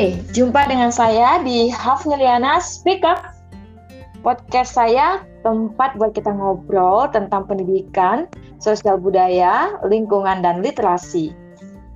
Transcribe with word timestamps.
Eh, 0.00 0.16
jumpa 0.32 0.64
dengan 0.64 0.88
saya 0.88 1.44
di 1.44 1.68
Hafniliana 1.68 2.56
Speak 2.56 3.04
Up. 3.04 3.36
Podcast 4.24 4.72
saya 4.72 5.20
tempat 5.44 5.92
buat 6.00 6.16
kita 6.16 6.32
ngobrol 6.32 7.12
tentang 7.12 7.44
pendidikan, 7.44 8.24
sosial 8.56 8.96
budaya, 8.96 9.76
lingkungan, 9.84 10.40
dan 10.40 10.64
literasi. 10.64 11.36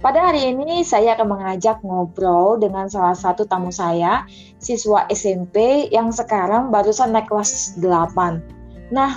Pada 0.04 0.20
hari 0.20 0.52
ini 0.52 0.84
saya 0.84 1.16
akan 1.16 1.32
mengajak 1.32 1.80
ngobrol 1.80 2.60
dengan 2.60 2.92
salah 2.92 3.16
satu 3.16 3.48
tamu 3.48 3.72
saya, 3.72 4.28
siswa 4.60 5.08
SMP 5.08 5.88
yang 5.88 6.12
sekarang 6.12 6.68
barusan 6.68 7.08
naik 7.08 7.32
kelas 7.32 7.80
8. 7.80 8.92
Nah, 8.92 9.16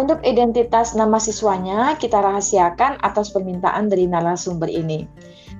untuk 0.00 0.24
identitas 0.24 0.96
nama 0.96 1.20
siswanya 1.20 1.92
kita 2.00 2.24
rahasiakan 2.24 3.04
atas 3.04 3.36
permintaan 3.36 3.92
dari 3.92 4.08
narasumber 4.08 4.72
ini. 4.72 5.04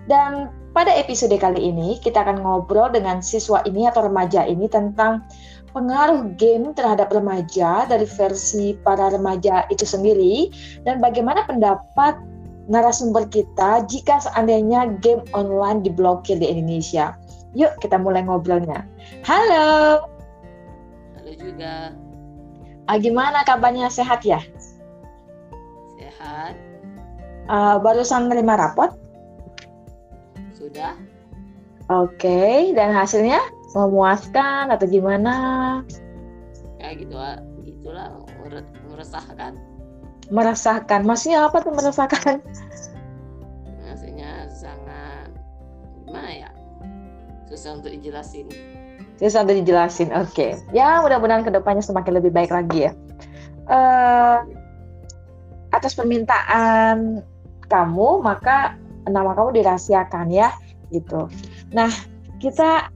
Dan 0.08 0.63
pada 0.74 0.90
episode 0.90 1.32
kali 1.38 1.70
ini 1.70 2.02
kita 2.02 2.26
akan 2.26 2.42
ngobrol 2.42 2.90
dengan 2.90 3.22
siswa 3.22 3.62
ini 3.62 3.86
atau 3.86 4.10
remaja 4.10 4.42
ini 4.42 4.66
tentang 4.66 5.22
pengaruh 5.70 6.34
game 6.34 6.74
terhadap 6.74 7.14
remaja 7.14 7.86
dari 7.86 8.04
versi 8.06 8.74
para 8.82 9.14
remaja 9.14 9.70
itu 9.70 9.86
sendiri 9.86 10.50
dan 10.82 10.98
bagaimana 10.98 11.46
pendapat 11.46 12.18
narasumber 12.66 13.30
kita 13.30 13.86
jika 13.86 14.18
seandainya 14.18 14.98
game 14.98 15.22
online 15.30 15.86
diblokir 15.86 16.42
di 16.42 16.50
Indonesia. 16.50 17.14
Yuk 17.54 17.78
kita 17.78 17.94
mulai 17.94 18.26
ngobrolnya. 18.26 18.82
Halo. 19.22 20.02
Halo 21.14 21.32
juga. 21.38 21.94
Ah, 22.90 22.98
gimana 22.98 23.46
kabarnya 23.46 23.86
sehat 23.88 24.26
ya? 24.26 24.42
Sehat. 25.96 26.58
Uh, 27.46 27.78
barusan 27.78 28.26
menerima 28.26 28.58
rapot? 28.58 29.03
Sudah. 30.54 30.94
Oke, 31.92 32.24
okay. 32.24 32.58
dan 32.72 32.96
hasilnya 32.96 33.42
memuaskan 33.76 34.72
atau 34.72 34.86
gimana? 34.88 35.34
Ya 36.80 36.96
gitu, 36.96 37.12
gitulah 37.66 38.24
meresahkan. 38.88 39.58
Meresahkan, 40.32 41.04
maksudnya 41.04 41.44
apa 41.44 41.60
tuh 41.60 41.74
meresahkan? 41.76 42.40
Maksudnya 43.84 44.48
sangat 44.48 45.28
gimana 46.08 46.30
ya? 46.32 46.50
Susah 47.50 47.76
untuk 47.76 47.92
dijelasin. 47.92 48.48
Susah 49.20 49.44
untuk 49.44 49.60
dijelasin, 49.60 50.08
oke. 50.16 50.32
Okay. 50.32 50.56
Ya 50.72 51.04
mudah-mudahan 51.04 51.44
ke 51.44 51.52
depannya 51.52 51.84
semakin 51.84 52.16
lebih 52.16 52.32
baik 52.32 52.48
lagi 52.48 52.88
ya. 52.88 52.92
Uh, 53.68 54.40
atas 55.76 55.92
permintaan 55.92 57.20
kamu, 57.68 58.24
maka 58.24 58.80
nama 59.08 59.36
kamu 59.36 59.60
dirahasiakan 59.60 60.32
ya 60.32 60.52
gitu. 60.92 61.28
Nah, 61.72 61.90
kita 62.38 62.88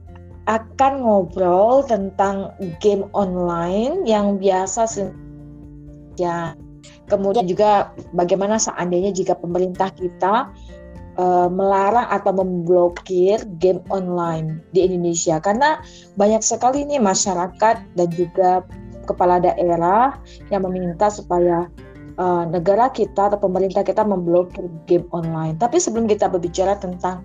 akan 0.49 1.05
ngobrol 1.05 1.85
tentang 1.85 2.53
game 2.81 3.05
online 3.13 4.01
yang 4.09 4.41
biasa 4.41 4.89
ya. 6.17 6.57
Kemudian 7.09 7.49
juga 7.49 7.93
bagaimana 8.13 8.61
seandainya 8.61 9.09
jika 9.13 9.33
pemerintah 9.37 9.89
kita 9.93 10.49
uh, 11.17 11.49
melarang 11.49 12.05
atau 12.09 12.31
memblokir 12.33 13.41
game 13.57 13.81
online 13.89 14.61
di 14.71 14.85
Indonesia 14.85 15.41
karena 15.41 15.81
banyak 16.15 16.41
sekali 16.45 16.85
nih 16.85 17.01
masyarakat 17.01 17.75
dan 17.97 18.09
juga 18.13 18.61
kepala 19.09 19.41
daerah 19.41 20.21
yang 20.53 20.65
meminta 20.69 21.09
supaya 21.09 21.65
uh, 22.19 22.43
negara 22.45 22.91
kita 22.91 23.31
atau 23.31 23.39
pemerintah 23.39 23.81
kita 23.81 24.03
memblokir 24.03 24.67
game 24.85 25.07
online. 25.15 25.55
Tapi 25.57 25.79
sebelum 25.79 26.05
kita 26.05 26.27
berbicara 26.27 26.75
tentang 26.77 27.23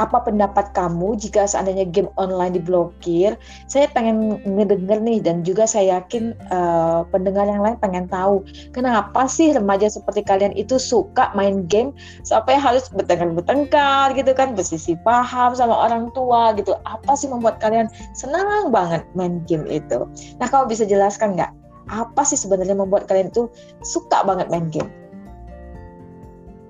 apa 0.00 0.24
pendapat 0.24 0.72
kamu 0.72 1.12
jika 1.20 1.44
seandainya 1.44 1.84
game 1.84 2.08
online 2.16 2.56
diblokir? 2.56 3.36
Saya 3.68 3.84
pengen 3.92 4.40
ngedenger 4.48 4.96
nih 4.96 5.20
dan 5.20 5.44
juga 5.44 5.68
saya 5.68 6.00
yakin 6.00 6.32
uh, 6.48 7.04
pendengar 7.12 7.44
yang 7.44 7.60
lain 7.60 7.76
pengen 7.76 8.08
tahu 8.08 8.40
kenapa 8.72 9.28
sih 9.28 9.52
remaja 9.52 9.92
seperti 9.92 10.24
kalian 10.24 10.56
itu 10.56 10.80
suka 10.80 11.28
main 11.36 11.68
game 11.68 11.92
sampai 12.24 12.56
harus 12.56 12.88
bertengkar-bertengkar 12.88 14.16
gitu 14.16 14.32
kan, 14.32 14.56
bersisi 14.56 14.96
paham 15.04 15.52
sama 15.52 15.76
orang 15.76 16.08
tua 16.16 16.56
gitu. 16.56 16.72
Apa 16.88 17.12
sih 17.12 17.28
membuat 17.28 17.60
kalian 17.60 17.92
senang 18.16 18.72
banget 18.72 19.04
main 19.12 19.44
game 19.44 19.68
itu? 19.68 20.08
Nah, 20.40 20.48
kamu 20.48 20.72
bisa 20.72 20.88
jelaskan 20.88 21.36
nggak 21.36 21.59
apa 21.90 22.22
sih 22.22 22.38
sebenarnya 22.38 22.78
membuat 22.78 23.10
kalian 23.10 23.34
itu 23.34 23.50
suka 23.82 24.22
banget 24.22 24.46
main 24.46 24.70
game? 24.70 24.90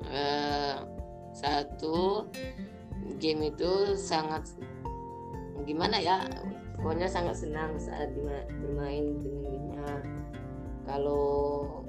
Uh, 0.08 0.88
satu 1.36 2.26
game 3.20 3.52
itu 3.52 3.94
sangat 4.00 4.48
gimana 5.68 6.00
ya? 6.00 6.24
Pokoknya 6.80 7.12
sangat 7.12 7.36
senang 7.36 7.76
saat 7.76 8.08
bermain 8.16 9.20
dengan 9.20 9.44
gamenya 9.44 9.92
kalau 10.88 11.84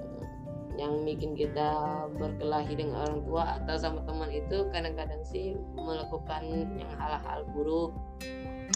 yang 0.80 1.04
bikin 1.04 1.36
kita 1.36 2.08
berkelahi 2.16 2.74
dengan 2.76 3.04
orang 3.08 3.20
tua 3.28 3.44
atau 3.60 3.76
sama 3.76 4.00
teman 4.08 4.32
itu 4.32 4.68
kadang-kadang 4.72 5.20
sih 5.28 5.60
melakukan 5.76 6.44
yang 6.80 6.92
hal-hal 6.96 7.44
buruk 7.52 7.92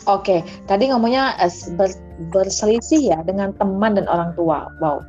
Oke, 0.06 0.46
tadi 0.70 0.92
ngomongnya 0.92 1.34
uh, 1.42 1.54
ber, 1.80 1.90
berselisih 2.30 3.02
ya 3.16 3.20
dengan 3.26 3.56
teman 3.58 3.98
dan 3.98 4.06
orang 4.12 4.36
tua. 4.38 4.70
Wow. 4.84 5.02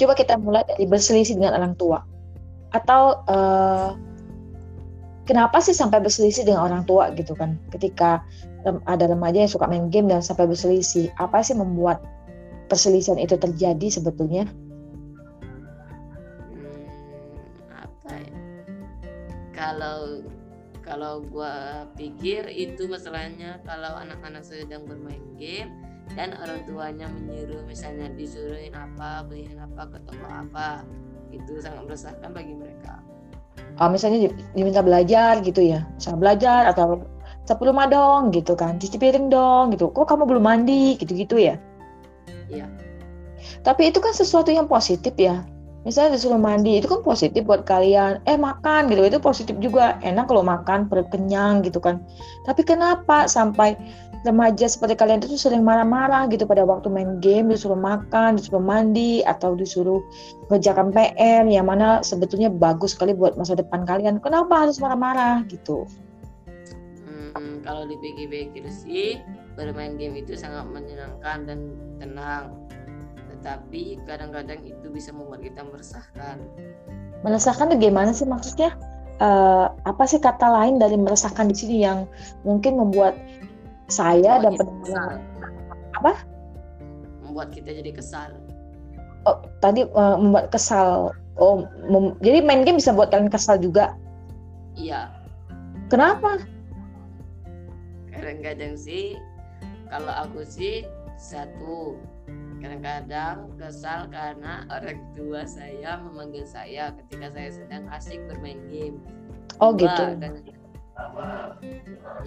Coba 0.00 0.16
kita 0.16 0.40
mulai 0.40 0.64
dari 0.66 0.88
berselisih 0.88 1.36
dengan 1.36 1.60
orang 1.60 1.74
tua. 1.76 2.02
Atau 2.72 3.20
uh, 3.28 3.94
kenapa 5.28 5.62
sih 5.62 5.76
sampai 5.76 6.02
berselisih 6.02 6.42
dengan 6.48 6.66
orang 6.66 6.82
tua 6.88 7.14
gitu 7.14 7.36
kan? 7.38 7.60
Ketika 7.70 8.24
ada 8.84 9.04
remaja 9.08 9.46
yang 9.46 9.52
suka 9.52 9.64
main 9.70 9.88
game 9.88 10.10
dan 10.10 10.20
sampai 10.20 10.48
berselisih, 10.50 11.08
apa 11.16 11.40
sih 11.40 11.54
membuat 11.56 12.02
perselisihan 12.66 13.16
itu 13.16 13.38
terjadi 13.38 13.88
sebetulnya? 13.88 14.44
Hmm, 16.50 16.84
apa 17.70 18.12
ya? 18.18 18.34
Kalau 19.54 20.26
kalau 20.80 21.22
gue 21.24 21.54
pikir 21.96 22.48
itu 22.50 22.88
masalahnya 22.88 23.60
kalau 23.64 23.96
anak-anak 24.00 24.42
sedang 24.42 24.88
bermain 24.88 25.22
game 25.36 25.70
dan 26.18 26.34
orang 26.42 26.66
tuanya 26.66 27.06
menyuruh 27.06 27.62
misalnya 27.68 28.10
disuruhin 28.18 28.74
apa 28.74 29.22
beliin 29.28 29.60
apa 29.60 29.86
ke 29.94 29.98
toko 30.08 30.26
apa 30.26 30.82
itu 31.30 31.62
sangat 31.62 31.86
meresahkan 31.86 32.30
bagi 32.34 32.54
mereka. 32.58 32.98
Oh, 33.78 33.86
misalnya 33.86 34.34
diminta 34.56 34.82
belajar 34.82 35.38
gitu 35.46 35.62
ya 35.62 35.86
saya 36.02 36.18
belajar 36.18 36.66
atau 36.74 37.06
sapu 37.46 37.70
rumah 37.70 37.86
dong 37.86 38.34
gitu 38.34 38.58
kan 38.58 38.76
cuci 38.82 38.98
piring 38.98 39.30
dong 39.30 39.70
gitu 39.74 39.90
kok 39.94 40.10
kamu 40.10 40.26
belum 40.26 40.44
mandi 40.44 40.98
gitu 40.98 41.14
gitu 41.14 41.38
ya? 41.38 41.54
Iya. 42.50 42.66
Tapi 43.62 43.92
itu 43.92 44.02
kan 44.02 44.10
sesuatu 44.10 44.50
yang 44.50 44.66
positif 44.66 45.14
ya 45.14 45.46
misalnya 45.84 46.16
disuruh 46.16 46.40
mandi 46.40 46.80
itu 46.80 46.86
kan 46.88 47.00
positif 47.00 47.44
buat 47.48 47.64
kalian. 47.64 48.20
Eh 48.28 48.36
makan 48.36 48.92
gitu 48.92 49.00
itu 49.06 49.18
positif 49.20 49.56
juga. 49.58 49.96
Enak 50.04 50.28
kalau 50.28 50.44
makan 50.44 50.88
perut 50.88 51.08
kenyang 51.08 51.64
gitu 51.64 51.80
kan. 51.80 52.02
Tapi 52.44 52.62
kenapa 52.64 53.24
sampai 53.30 53.76
remaja 54.20 54.68
seperti 54.68 55.00
kalian 55.00 55.24
itu 55.24 55.40
sering 55.40 55.64
marah-marah 55.64 56.28
gitu 56.28 56.44
pada 56.44 56.60
waktu 56.68 56.92
main 56.92 57.24
game 57.24 57.48
disuruh 57.48 57.78
makan 57.78 58.36
disuruh 58.36 58.60
mandi 58.60 59.24
atau 59.24 59.56
disuruh 59.56 60.04
kerjakan 60.52 60.92
PR 60.92 61.48
yang 61.48 61.64
mana 61.64 62.04
sebetulnya 62.04 62.52
bagus 62.52 62.92
sekali 62.92 63.16
buat 63.16 63.40
masa 63.40 63.56
depan 63.56 63.88
kalian? 63.88 64.20
Kenapa 64.20 64.68
harus 64.68 64.76
marah-marah 64.76 65.48
gitu? 65.48 65.88
Hmm, 67.32 67.64
kalau 67.64 67.88
dipikir-pikir 67.88 68.68
sih 68.68 69.22
bermain 69.56 69.96
game 69.96 70.20
itu 70.20 70.36
sangat 70.36 70.68
menyenangkan 70.68 71.48
dan 71.48 71.58
tenang 71.96 72.52
tapi 73.40 73.96
kadang-kadang 74.04 74.60
itu 74.64 74.86
bisa 74.92 75.10
membuat 75.12 75.40
kita 75.44 75.64
meresahkan. 75.64 76.36
Meresahkan 77.24 77.72
itu 77.72 77.90
gimana 77.90 78.12
sih 78.12 78.28
maksudnya? 78.28 78.76
Uh, 79.20 79.68
apa 79.84 80.08
sih 80.08 80.16
kata 80.16 80.48
lain 80.48 80.80
dari 80.80 80.96
meresahkan 80.96 81.44
di 81.44 81.56
sini 81.56 81.84
yang 81.84 82.08
mungkin 82.40 82.80
membuat 82.80 83.12
saya 83.92 84.40
membuat 84.40 84.44
dan 84.44 84.52
pendengar 84.56 85.10
apa? 86.00 86.12
Membuat 87.20 87.48
kita 87.52 87.68
jadi 87.76 87.92
kesal. 87.92 88.32
Oh, 89.28 89.44
tadi 89.60 89.84
uh, 89.84 90.16
membuat 90.16 90.48
kesal. 90.48 91.12
Oh, 91.36 91.68
mem 91.88 92.16
jadi 92.24 92.40
main 92.40 92.64
game 92.64 92.80
bisa 92.80 92.96
buat 92.96 93.12
kalian 93.12 93.28
kesal 93.28 93.60
juga? 93.60 93.92
Iya. 94.76 95.12
Kenapa? 95.92 96.40
Kadang-kadang 98.08 98.80
sih 98.80 99.20
kalau 99.92 100.12
aku 100.16 100.46
sih 100.48 100.88
satu 101.20 102.00
Kadang-kadang 102.60 103.56
kesal 103.56 104.12
karena 104.12 104.68
orang 104.68 105.00
tua 105.16 105.48
saya 105.48 105.96
memanggil 105.96 106.44
saya 106.44 106.92
ketika 106.92 107.32
saya 107.32 107.50
sedang 107.56 107.88
asik 107.88 108.20
bermain 108.28 108.60
game. 108.68 109.00
Oh 109.64 109.72
Dua, 109.72 109.88
gitu. 109.88 110.04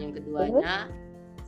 Yang 0.01 0.11
keduanya 0.19 0.89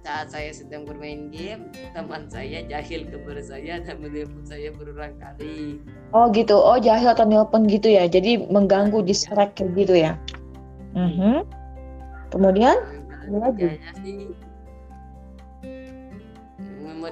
saat 0.05 0.29
saya 0.29 0.53
sedang 0.53 0.85
bermain 0.85 1.33
game, 1.33 1.73
teman 1.97 2.29
saya 2.29 2.61
jahil 2.69 3.09
kepada 3.09 3.41
saya 3.41 3.81
dan 3.81 3.97
menelpon 3.97 4.45
saya 4.45 4.69
berulang 4.69 5.17
kali. 5.17 5.81
Oh 6.13 6.29
gitu, 6.29 6.53
oh 6.53 6.77
jahil 6.77 7.09
atau 7.09 7.25
nelpon 7.25 7.65
gitu 7.65 7.89
ya, 7.89 8.05
jadi 8.05 8.45
mengganggu 8.53 9.01
distract 9.01 9.57
gitu 9.57 9.97
ya. 9.97 10.13
Mm 10.93 11.09
-hmm. 11.09 11.37
Kemudian? 12.29 12.77
Nah, 13.33 13.49
sih 14.05 14.29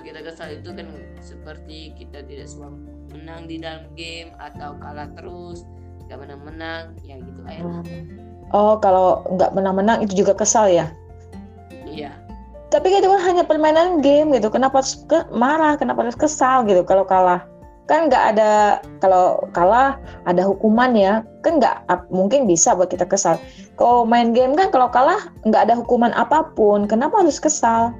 kita 0.03 0.19
kesal 0.21 0.51
itu 0.51 0.69
kan 0.75 0.88
seperti 1.23 1.95
kita 1.95 2.27
tidak 2.27 2.51
suka 2.51 2.69
menang 3.15 3.47
di 3.47 3.57
dalam 3.63 3.88
game 3.95 4.35
atau 4.38 4.75
kalah 4.83 5.07
terus 5.15 5.63
nggak 6.05 6.19
menang-menang 6.19 6.83
ya 7.07 7.15
gitu 7.17 7.41
aja. 7.47 7.63
Oh 8.51 8.77
kalau 8.77 9.23
nggak 9.33 9.55
menang-menang 9.55 10.03
itu 10.03 10.13
juga 10.21 10.35
kesal 10.35 10.67
ya? 10.69 10.91
Iya. 11.88 12.11
Tapi 12.69 12.89
kan 12.89 13.00
itu 13.05 13.09
kan 13.09 13.21
hanya 13.23 13.44
permainan 13.47 14.03
game 14.03 14.35
gitu. 14.35 14.51
Kenapa 14.51 14.83
harus 14.83 15.05
ke 15.07 15.23
marah? 15.31 15.79
Kenapa 15.79 16.03
harus 16.06 16.17
kesal 16.17 16.67
gitu 16.67 16.83
kalau 16.83 17.07
kalah? 17.07 17.45
Kan 17.88 18.11
nggak 18.11 18.35
ada 18.35 18.81
kalau 18.99 19.39
kalah 19.56 19.95
ada 20.27 20.44
hukuman 20.44 20.91
ya. 20.97 21.23
Kan 21.45 21.61
nggak 21.61 21.88
mungkin 22.11 22.49
bisa 22.49 22.75
buat 22.75 22.91
kita 22.91 23.07
kesal. 23.07 23.39
Kalau 23.79 24.03
main 24.03 24.35
game 24.35 24.57
kan 24.57 24.73
kalau 24.73 24.89
kalah 24.89 25.31
nggak 25.47 25.69
ada 25.69 25.73
hukuman 25.79 26.11
apa 26.17 26.49
pun. 26.57 26.89
Kenapa 26.89 27.23
harus 27.23 27.39
kesal 27.39 27.95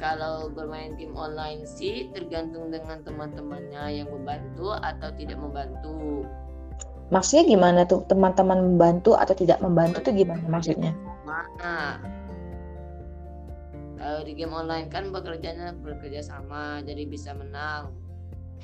kalau 0.00 0.48
bermain 0.48 0.96
game 0.96 1.14
online 1.14 1.68
sih 1.68 2.08
tergantung 2.16 2.72
dengan 2.72 3.04
teman-temannya 3.04 4.02
yang 4.02 4.08
membantu 4.08 4.72
atau 4.80 5.12
tidak 5.14 5.36
membantu. 5.36 6.24
Maksudnya 7.12 7.44
gimana 7.44 7.80
tuh? 7.84 8.02
Teman-teman 8.08 8.74
membantu 8.74 9.14
atau 9.14 9.36
tidak 9.36 9.60
membantu 9.60 10.00
tuh 10.00 10.14
gimana 10.16 10.42
maksudnya? 10.48 10.96
Mana 11.28 12.00
kalau 14.00 14.24
di 14.24 14.32
game 14.32 14.56
online 14.56 14.88
kan 14.88 15.12
bekerjanya 15.12 15.76
bekerja 15.84 16.24
sama 16.24 16.80
jadi 16.88 17.04
bisa 17.04 17.36
menang. 17.36 17.92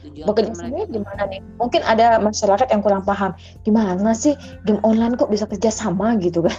Tujuan 0.00 0.32
bekerja 0.32 0.52
sama 0.56 0.88
gimana 0.88 1.22
nih? 1.28 1.40
Mungkin 1.60 1.84
ada 1.84 2.16
masyarakat 2.16 2.64
yang 2.72 2.80
kurang 2.80 3.04
paham 3.04 3.36
gimana 3.60 4.16
sih? 4.16 4.32
Game 4.64 4.80
online 4.80 5.12
kok 5.20 5.28
bisa 5.28 5.44
kerja 5.44 5.68
sama? 5.68 6.16
gitu 6.16 6.40
kan 6.40 6.56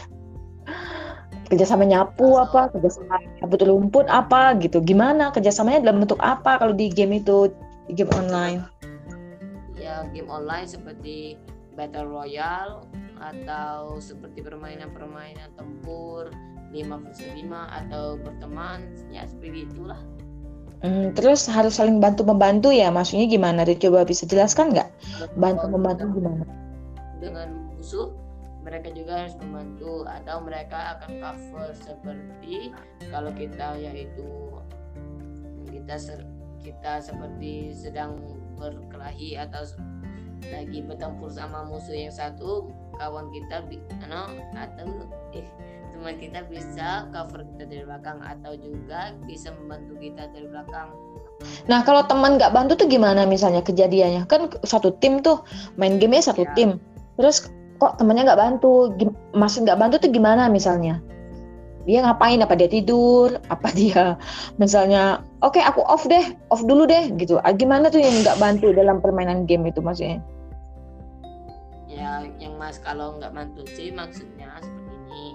kerja 1.48 1.66
sama 1.66 1.88
nyapu 1.88 2.36
apa 2.36 2.68
kerja 2.76 3.00
sama 3.00 3.24
nyapu 3.40 3.56
rumput 3.64 4.06
apa 4.12 4.56
gitu 4.60 4.84
gimana 4.84 5.32
kerjasamanya 5.32 5.88
dalam 5.88 6.04
bentuk 6.04 6.20
apa 6.20 6.60
kalau 6.60 6.76
di 6.76 6.92
game 6.92 7.24
itu 7.24 7.52
di 7.88 7.96
game 7.96 8.12
online 8.16 8.64
ya 9.80 10.04
game 10.12 10.28
online 10.28 10.68
seperti 10.68 11.40
battle 11.80 12.10
royale 12.10 12.84
atau 13.18 13.98
seperti 13.98 14.44
permainan-permainan 14.44 15.50
tempur 15.56 16.30
5 16.76 17.04
versus 17.08 17.30
5 17.32 17.48
atau 17.54 18.20
berteman 18.20 18.84
ya 19.10 19.24
seperti 19.26 19.66
itulah 19.72 19.98
Hmm, 20.78 21.10
terus 21.18 21.50
harus 21.50 21.82
saling 21.82 21.98
bantu 21.98 22.22
membantu 22.22 22.70
ya 22.70 22.94
maksudnya 22.94 23.26
gimana? 23.26 23.66
Coba 23.66 24.06
bisa 24.06 24.30
jelaskan 24.30 24.78
nggak? 24.78 24.86
Bantu 25.34 25.74
membantu 25.74 26.06
gimana? 26.14 26.46
Dengan 27.18 27.66
musuh 27.74 28.14
mereka 28.68 28.92
juga 28.92 29.24
harus 29.24 29.36
membantu 29.40 30.04
atau 30.04 30.44
mereka 30.44 31.00
akan 31.00 31.24
cover 31.24 31.72
seperti 31.72 32.76
kalau 33.08 33.32
kita 33.32 33.80
yaitu 33.80 34.28
kita 35.72 35.96
kita 36.60 36.94
seperti 37.00 37.72
sedang 37.72 38.20
berkelahi 38.60 39.40
atau 39.40 39.64
lagi 40.52 40.84
bertempur 40.84 41.32
sama 41.32 41.64
musuh 41.64 41.96
yang 41.96 42.12
satu 42.12 42.68
kawan 43.00 43.32
kita 43.32 43.64
ano 44.04 44.36
atau 44.54 45.08
eh 45.32 45.48
teman 45.96 46.20
kita 46.20 46.46
bisa 46.46 47.08
cover 47.10 47.42
kita 47.56 47.64
dari 47.72 47.84
belakang 47.88 48.20
atau 48.22 48.54
juga 48.60 49.16
bisa 49.26 49.50
membantu 49.64 49.98
kita 49.98 50.30
dari 50.30 50.46
belakang. 50.46 50.94
Nah 51.66 51.82
kalau 51.88 52.06
teman 52.06 52.38
nggak 52.38 52.54
bantu 52.54 52.78
tuh 52.78 52.90
gimana 52.92 53.26
misalnya 53.26 53.66
kejadiannya? 53.66 54.30
Kan 54.30 54.52
satu 54.62 54.94
tim 55.00 55.24
tuh 55.26 55.42
main 55.80 55.98
game 55.98 56.22
satu 56.22 56.46
ya. 56.46 56.54
tim, 56.54 56.70
terus 57.18 57.50
kok 57.78 58.02
temannya 58.02 58.28
nggak 58.28 58.42
bantu? 58.42 58.94
Masih 59.34 59.66
nggak 59.66 59.80
bantu 59.80 59.96
tuh 60.02 60.12
gimana 60.12 60.50
misalnya? 60.50 61.02
Dia 61.88 62.04
ngapain? 62.04 62.44
Apa 62.44 62.60
dia 62.60 62.68
tidur? 62.68 63.40
Apa 63.48 63.72
dia 63.72 64.20
misalnya? 64.62 65.24
Oke 65.46 65.62
okay, 65.62 65.64
aku 65.64 65.86
off 65.86 66.04
deh, 66.10 66.36
off 66.52 66.66
dulu 66.66 66.90
deh 66.90 67.14
gitu. 67.16 67.40
Ah, 67.46 67.54
gimana 67.54 67.88
tuh 67.88 68.02
yang 68.04 68.26
nggak 68.26 68.38
bantu 68.42 68.74
dalam 68.74 69.00
permainan 69.00 69.48
game 69.48 69.70
itu 69.70 69.80
maksudnya? 69.80 70.20
Ya 71.88 72.28
yang 72.38 72.60
mas 72.60 72.78
kalau 72.82 73.18
nggak 73.18 73.34
bantu 73.34 73.64
sih 73.74 73.90
maksudnya 73.90 74.60
seperti 74.62 74.94
ini 75.10 75.28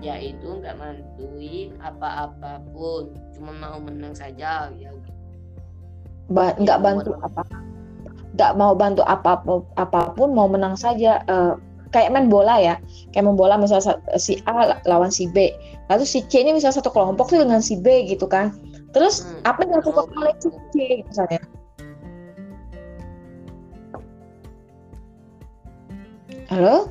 yaitu 0.00 0.48
nggak 0.48 0.80
bantuin 0.80 1.76
apa-apapun 1.84 3.12
cuma 3.36 3.52
mau 3.52 3.76
menang 3.76 4.16
saja 4.16 4.72
ya 4.80 4.90
ba 6.32 6.56
nggak 6.56 6.78
ya, 6.80 6.82
bantu 6.82 7.12
apa 7.20 7.44
nggak 8.40 8.56
mau 8.56 8.72
bantu 8.72 9.04
apa 9.04 9.36
apa 9.76 10.16
pun 10.16 10.32
mau 10.32 10.48
menang 10.48 10.72
saja. 10.80 11.20
Uh, 11.28 11.60
kayak 11.92 12.08
main 12.08 12.32
bola 12.32 12.56
ya. 12.56 12.74
Kayak 13.12 13.28
main 13.28 13.36
bola 13.36 13.60
misalnya 13.60 14.00
si 14.16 14.40
A 14.48 14.80
lawan 14.88 15.12
si 15.12 15.28
B. 15.28 15.52
Lalu 15.92 16.08
si 16.08 16.24
C 16.24 16.40
ini 16.40 16.56
misalnya 16.56 16.80
satu 16.80 16.88
kelompok 16.88 17.28
tuh 17.28 17.44
dengan 17.44 17.60
si 17.60 17.76
B 17.76 18.08
gitu 18.08 18.24
kan. 18.24 18.56
Terus 18.96 19.28
hmm. 19.28 19.44
apa 19.44 19.58
yang 19.60 19.70
dilakukan 19.76 20.08
oleh 20.16 20.34
si 20.40 20.48
C 20.72 20.74
misalnya? 21.04 21.40
Halo? 26.48 26.88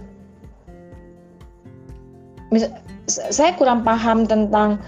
Misal, 2.54 2.72
saya 3.10 3.52
kurang 3.58 3.84
paham 3.84 4.24
tentang 4.24 4.80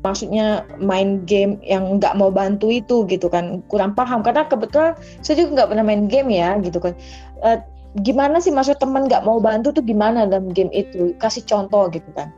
maksudnya 0.00 0.64
main 0.80 1.24
game 1.28 1.60
yang 1.64 2.00
nggak 2.00 2.16
mau 2.16 2.32
bantu 2.32 2.72
itu 2.72 3.04
gitu 3.08 3.28
kan. 3.28 3.60
Kurang 3.68 3.92
paham 3.92 4.24
karena 4.24 4.48
kebetulan 4.48 4.96
saya 5.20 5.44
juga 5.44 5.62
nggak 5.62 5.68
pernah 5.76 5.84
main 5.84 6.04
game 6.08 6.28
ya 6.32 6.56
gitu 6.60 6.80
kan. 6.80 6.96
Uh, 7.44 7.60
gimana 8.00 8.38
sih 8.38 8.54
maksud 8.54 8.78
teman 8.78 9.10
nggak 9.10 9.26
mau 9.26 9.42
bantu 9.42 9.74
tuh 9.74 9.84
gimana 9.84 10.24
dalam 10.24 10.52
game 10.52 10.72
itu? 10.72 11.12
Kasih 11.20 11.44
contoh 11.44 11.90
gitu 11.92 12.08
kan. 12.16 12.32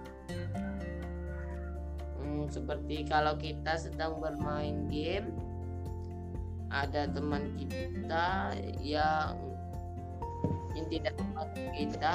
Hmm, 2.18 2.50
seperti 2.50 3.06
kalau 3.06 3.38
kita 3.38 3.78
sedang 3.78 4.18
bermain 4.18 4.90
game 4.90 5.30
ada 6.72 7.04
teman 7.04 7.52
kita 7.60 8.56
yang 8.80 9.36
yang 10.72 10.86
tidak 10.88 11.12
membantu 11.20 11.60
kita 11.76 12.12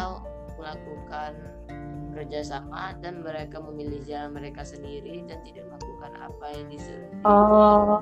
melakukan 0.57 1.33
kerjasama 2.17 2.97
dan 3.05 3.21
mereka 3.21 3.61
memilih 3.61 4.01
jalan 4.09 4.33
mereka 4.33 4.65
sendiri 4.65 5.21
dan 5.29 5.37
tidak 5.45 5.69
melakukan 5.69 6.11
apa 6.17 6.45
yang 6.57 6.65
disuruh. 6.73 7.11
Oh, 7.21 8.01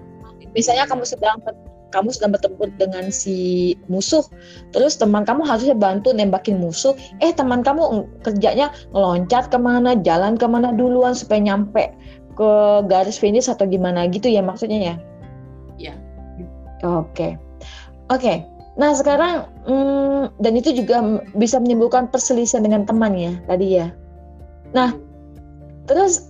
misalnya 0.55 0.87
kamu 0.87 1.03
sedang 1.03 1.43
kamu 1.91 2.11
sedang 2.11 2.31
bertempur 2.35 2.67
dengan 2.75 3.11
si 3.11 3.75
musuh, 3.91 4.23
terus 4.71 4.95
teman 4.99 5.27
kamu 5.27 5.43
harusnya 5.43 5.75
bantu 5.75 6.15
nembakin 6.15 6.59
musuh, 6.59 6.95
eh 7.19 7.31
teman 7.35 7.63
kamu 7.63 8.07
kerjanya 8.23 8.71
ngeloncat 8.95 9.51
ke 9.51 9.59
mana, 9.59 9.95
jalan 10.03 10.35
ke 10.39 10.47
mana 10.47 10.71
duluan 10.75 11.15
supaya 11.15 11.43
nyampe 11.43 11.91
ke 12.35 12.49
garis 12.91 13.15
finish 13.15 13.47
atau 13.47 13.63
gimana 13.63 14.07
gitu 14.11 14.27
ya 14.27 14.43
maksudnya 14.43 14.79
ya? 14.79 14.95
Iya. 15.79 15.93
Oke, 16.83 16.87
okay. 16.87 17.31
oke. 18.11 18.19
Okay. 18.19 18.37
Nah 18.75 18.91
sekarang 18.91 19.47
hmm, 19.67 20.35
dan 20.43 20.53
itu 20.59 20.75
juga 20.75 21.23
bisa 21.35 21.59
menimbulkan 21.59 22.11
perselisihan 22.11 22.63
dengan 22.67 22.83
teman 22.83 23.15
ya 23.15 23.33
tadi 23.47 23.79
ya. 23.79 23.87
Nah 24.75 24.91
terus 25.87 26.27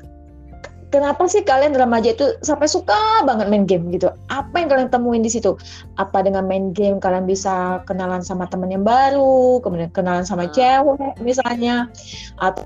kenapa 0.95 1.27
sih 1.27 1.43
kalian 1.43 1.75
remaja 1.75 2.15
itu 2.15 2.39
sampai 2.39 2.71
suka 2.71 3.25
banget 3.27 3.51
main 3.51 3.67
game 3.67 3.91
gitu? 3.91 4.07
Apa 4.31 4.61
yang 4.63 4.69
kalian 4.71 4.89
temuin 4.93 5.25
di 5.25 5.31
situ? 5.33 5.57
Apa 5.99 6.23
dengan 6.23 6.47
main 6.47 6.71
game 6.71 7.01
kalian 7.03 7.27
bisa 7.27 7.83
kenalan 7.83 8.23
sama 8.23 8.47
teman 8.47 8.71
yang 8.71 8.87
baru, 8.87 9.59
kemudian 9.59 9.91
kenalan 9.91 10.23
sama 10.23 10.47
cewek 10.47 11.19
misalnya, 11.19 11.91
atau 12.39 12.63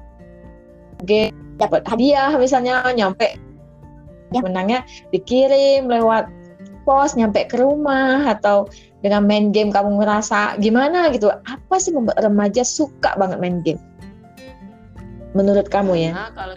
game 1.08 1.34
dapat 1.58 1.84
hadiah 1.88 2.36
misalnya 2.36 2.84
nyampe 2.92 3.36
ya. 4.32 4.40
menangnya 4.44 4.86
dikirim 5.12 5.90
lewat 5.90 6.30
pos 6.88 7.18
nyampe 7.18 7.46
ke 7.50 7.60
rumah 7.60 8.30
atau 8.30 8.70
dengan 9.00 9.24
main 9.24 9.56
game 9.56 9.72
kamu 9.72 10.04
ngerasa 10.04 10.60
gimana 10.60 11.08
gitu. 11.16 11.32
Apa 11.32 11.80
sih 11.80 11.96
membuat 11.96 12.20
remaja 12.20 12.68
suka 12.68 13.16
banget 13.16 13.40
main 13.40 13.64
game? 13.64 13.82
Menurut 15.32 15.72
kamu 15.72 16.10
ya? 16.10 16.12
Nah, 16.12 16.32
kalau 16.36 16.56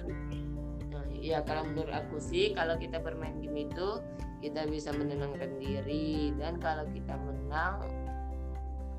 ya 1.22 1.38
kalau 1.46 1.62
menurut 1.70 1.92
aku 1.94 2.18
sih 2.18 2.50
kalau 2.58 2.74
kita 2.74 2.98
bermain 2.98 3.38
game 3.38 3.70
itu 3.70 4.02
kita 4.42 4.66
bisa 4.66 4.90
menenangkan 4.90 5.54
diri. 5.62 6.34
Dan 6.34 6.58
kalau 6.58 6.82
kita 6.90 7.14
menang 7.14 7.86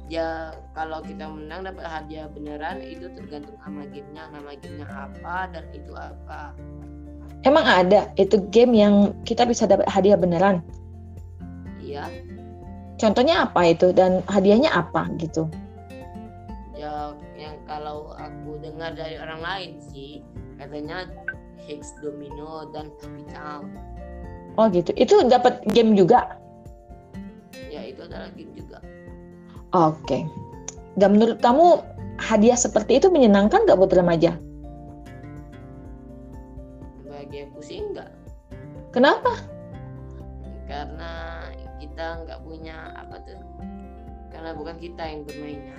ya 0.07 0.55
kalau 0.75 1.03
kita 1.03 1.27
menang 1.27 1.67
dapat 1.67 1.83
hadiah 1.87 2.27
beneran 2.31 2.79
itu 2.83 3.07
tergantung 3.15 3.55
sama 3.63 3.87
gamenya 3.91 4.31
nama 4.31 4.55
gamenya 4.55 4.87
apa 4.87 5.51
dan 5.51 5.67
itu 5.75 5.91
apa. 5.99 6.55
Emang 7.43 7.67
ada? 7.67 8.07
Itu 8.15 8.39
game 8.55 8.71
yang 8.71 9.11
kita 9.27 9.43
bisa 9.43 9.67
dapat 9.67 9.83
hadiah 9.91 10.15
beneran? 10.15 10.63
Iya 11.83 12.07
Contohnya 13.03 13.43
apa 13.43 13.67
itu 13.67 13.91
dan 13.91 14.23
hadiahnya 14.31 14.71
apa 14.71 15.11
gitu? 15.19 15.51
Ya 16.71 17.11
yang 17.35 17.59
kalau 17.67 18.15
aku 18.15 18.55
dengar 18.63 18.95
dari 18.95 19.19
orang 19.19 19.43
lain 19.43 19.71
sih 19.91 20.23
katanya 20.55 21.11
Hex 21.67 21.91
Domino 21.99 22.71
dan 22.71 22.87
Capital. 23.03 23.67
Oh 24.55 24.71
gitu. 24.71 24.95
Itu 24.95 25.19
dapat 25.27 25.67
game 25.75 25.99
juga? 25.99 26.39
Ya 27.67 27.83
itu 27.83 28.07
adalah 28.07 28.31
game 28.31 28.55
juga. 28.55 28.79
Oke. 29.75 29.99
Okay. 30.07 30.21
Dan 30.95 31.19
menurut 31.19 31.43
kamu 31.43 31.83
hadiah 32.23 32.55
seperti 32.55 33.03
itu 33.03 33.11
menyenangkan 33.11 33.67
gak 33.67 33.83
buat 33.83 33.91
remaja? 33.91 34.39
Kenapa? 38.93 39.33
Kita 41.93 42.25
nggak 42.25 42.41
punya 42.41 42.89
apa 42.97 43.21
tuh? 43.21 43.37
Karena 44.33 44.57
bukan 44.57 44.81
kita 44.81 45.05
yang 45.05 45.29
bermainnya. 45.29 45.77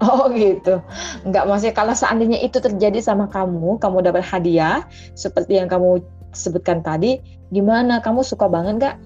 Oh 0.00 0.32
gitu. 0.32 0.80
Enggak 1.28 1.44
maksudnya 1.44 1.76
kalau 1.76 1.92
seandainya 1.92 2.40
itu 2.40 2.56
terjadi 2.56 3.04
sama 3.04 3.28
kamu, 3.28 3.76
kamu 3.76 4.00
dapat 4.00 4.24
hadiah 4.24 4.88
seperti 5.12 5.60
yang 5.60 5.68
kamu 5.68 6.00
sebutkan 6.32 6.80
tadi, 6.80 7.20
gimana? 7.52 8.00
Kamu 8.00 8.24
suka 8.24 8.48
banget 8.48 8.80
nggak? 8.80 8.96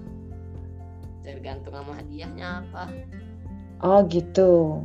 Tergantung 1.27 1.75
sama 1.75 1.99
hadiahnya 1.99 2.63
apa. 2.63 2.87
Oh 3.83 3.99
gitu. 4.07 4.79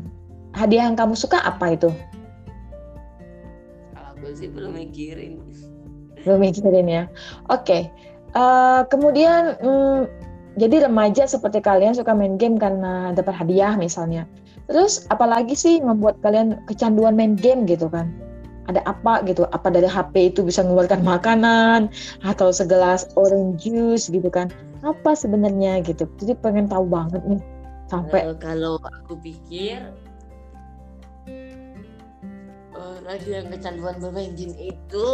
Hadiah 0.51 0.91
yang 0.91 0.99
kamu 0.99 1.15
suka 1.15 1.39
apa 1.47 1.79
itu? 1.79 1.95
Kalau 3.95 4.19
aku 4.19 4.35
sih 4.35 4.51
belum 4.51 4.75
mikirin. 4.75 5.47
Belum 6.27 6.43
mikirin 6.43 6.91
ya. 6.91 7.07
Oke. 7.55 7.87
Eh, 8.35 8.81
kemudian 8.91 9.57
mm, 9.63 10.26
jadi 10.57 10.89
remaja 10.89 11.29
seperti 11.29 11.61
kalian 11.61 11.93
suka 11.93 12.17
main 12.17 12.41
game 12.41 12.57
karena 12.57 13.13
dapat 13.13 13.37
hadiah 13.37 13.77
misalnya. 13.77 14.25
Terus 14.67 15.05
apalagi 15.13 15.53
sih 15.53 15.85
membuat 15.85 16.17
kalian 16.25 16.65
kecanduan 16.65 17.13
main 17.13 17.37
game 17.37 17.69
gitu 17.69 17.93
kan? 17.93 18.09
Ada 18.67 18.83
apa 18.89 19.23
gitu? 19.29 19.45
Apa 19.53 19.69
dari 19.69 19.87
HP 19.87 20.35
itu 20.35 20.41
bisa 20.43 20.65
mengeluarkan 20.65 21.05
makanan 21.05 21.93
atau 22.25 22.51
segelas 22.51 23.07
orange 23.15 23.69
juice 23.69 24.09
gitu 24.09 24.33
kan? 24.33 24.49
Apa 24.81 25.13
sebenarnya 25.13 25.85
gitu? 25.85 26.09
Jadi 26.19 26.33
pengen 26.41 26.67
tahu 26.67 26.89
banget 26.89 27.21
nih 27.29 27.39
sampai 27.87 28.33
Eh, 28.33 28.39
kalau 28.41 28.81
aku 28.83 29.15
pikir 29.21 29.93
orang 33.07 33.23
yang 33.29 33.47
kecanduan 33.53 33.97
bermain 34.03 34.33
game 34.35 34.57
itu 34.57 35.05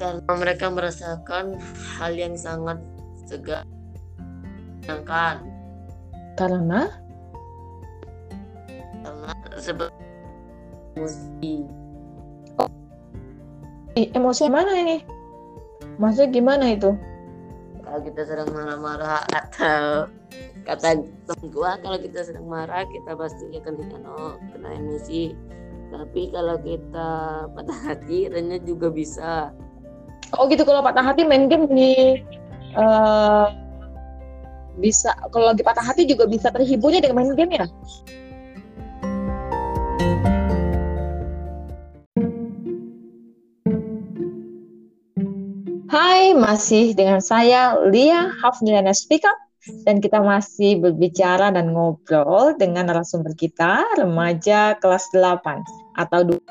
karena 0.00 0.32
mereka 0.32 0.72
merasakan 0.72 1.58
hal 1.98 2.12
yang 2.16 2.38
sangat 2.38 2.80
segar 3.28 3.68
menyenangkan 4.88 5.36
karena? 6.40 6.80
Karena 9.04 9.32
seperti 9.60 10.00
emosi. 10.96 11.54
Ih, 14.00 14.08
emosi 14.16 14.44
mana 14.48 14.72
ini? 14.80 15.04
Maksudnya 16.00 16.32
gimana 16.32 16.72
itu? 16.72 16.96
kalau 17.88 18.04
kita 18.04 18.20
sedang 18.28 18.52
marah-marah 18.52 19.24
atau 19.32 20.12
kata 20.68 21.00
temen 21.00 21.48
gua 21.48 21.80
kalau 21.80 21.96
kita 21.96 22.20
sedang 22.20 22.44
marah 22.44 22.84
kita 22.84 23.16
pasti 23.16 23.48
akan 23.48 23.74
kena 23.80 24.36
kena 24.52 24.68
emosi. 24.76 25.32
Tapi 25.88 26.28
kalau 26.28 26.60
kita 26.60 27.08
patah 27.48 27.80
hati 27.88 28.28
Renya 28.28 28.60
juga 28.60 28.92
bisa. 28.92 29.56
Oh 30.36 30.44
gitu. 30.52 30.68
Kalau 30.68 30.84
patah 30.84 31.00
hati 31.00 31.24
main 31.24 31.48
game 31.48 31.64
di 31.72 32.20
eh, 32.76 33.46
bisa 34.78 35.10
kalau 35.34 35.50
lagi 35.50 35.66
patah 35.66 35.82
hati 35.82 36.06
juga 36.06 36.30
bisa 36.30 36.54
terhiburnya 36.54 37.02
dengan 37.02 37.26
main 37.26 37.34
game 37.34 37.58
ya? 37.58 37.66
Hai, 45.88 46.36
masih 46.36 46.92
dengan 46.92 47.18
saya 47.18 47.74
Lia 47.88 48.30
Hafnilana 48.38 48.92
Speak 48.92 49.24
dan 49.88 49.98
kita 49.98 50.20
masih 50.20 50.78
berbicara 50.80 51.50
dan 51.50 51.72
ngobrol 51.72 52.54
dengan 52.56 52.92
narasumber 52.92 53.32
kita 53.34 53.84
remaja 53.98 54.76
kelas 54.78 55.08
8 55.12 55.64
atau 55.96 56.20
du- 56.24 56.44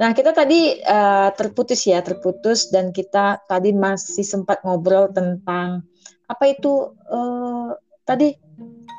Nah, 0.00 0.16
kita 0.16 0.32
tadi 0.32 0.80
eh, 0.80 1.28
terputus 1.36 1.84
ya, 1.84 2.00
terputus 2.00 2.72
dan 2.72 2.88
kita 2.88 3.44
tadi 3.44 3.76
masih 3.76 4.24
sempat 4.24 4.64
ngobrol 4.64 5.12
tentang 5.12 5.84
apa 6.30 6.44
itu 6.46 6.94
eh, 7.10 7.68
tadi 8.06 8.28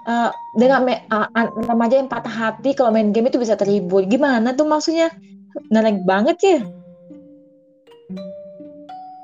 eh, 0.07 0.31
dengan 0.59 0.83
me- 0.83 1.07
an- 1.07 1.55
remaja 1.55 1.95
yang 1.95 2.11
patah 2.11 2.31
hati 2.31 2.75
kalau 2.75 2.91
main 2.91 3.15
game 3.15 3.31
itu 3.31 3.39
bisa 3.39 3.55
terhibur. 3.55 4.03
Gimana 4.03 4.51
tuh 4.51 4.67
maksudnya? 4.67 5.07
Nereng 5.71 6.03
banget 6.03 6.37
ya. 6.43 6.59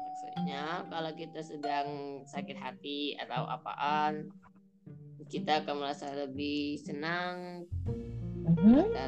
maksudnya 0.07 0.87
kalau 0.87 1.11
kita 1.11 1.39
sedang 1.43 1.87
sakit 2.23 2.55
hati 2.55 3.19
atau 3.19 3.43
apaan 3.51 4.31
kita 5.27 5.59
akan 5.63 5.83
merasa 5.83 6.07
lebih 6.15 6.79
senang 6.79 7.67
Mhm. 8.47 8.79
kita. 8.87 9.05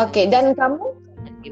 Oke, 0.00 0.28
dan 0.32 0.56
kamu 0.56 0.84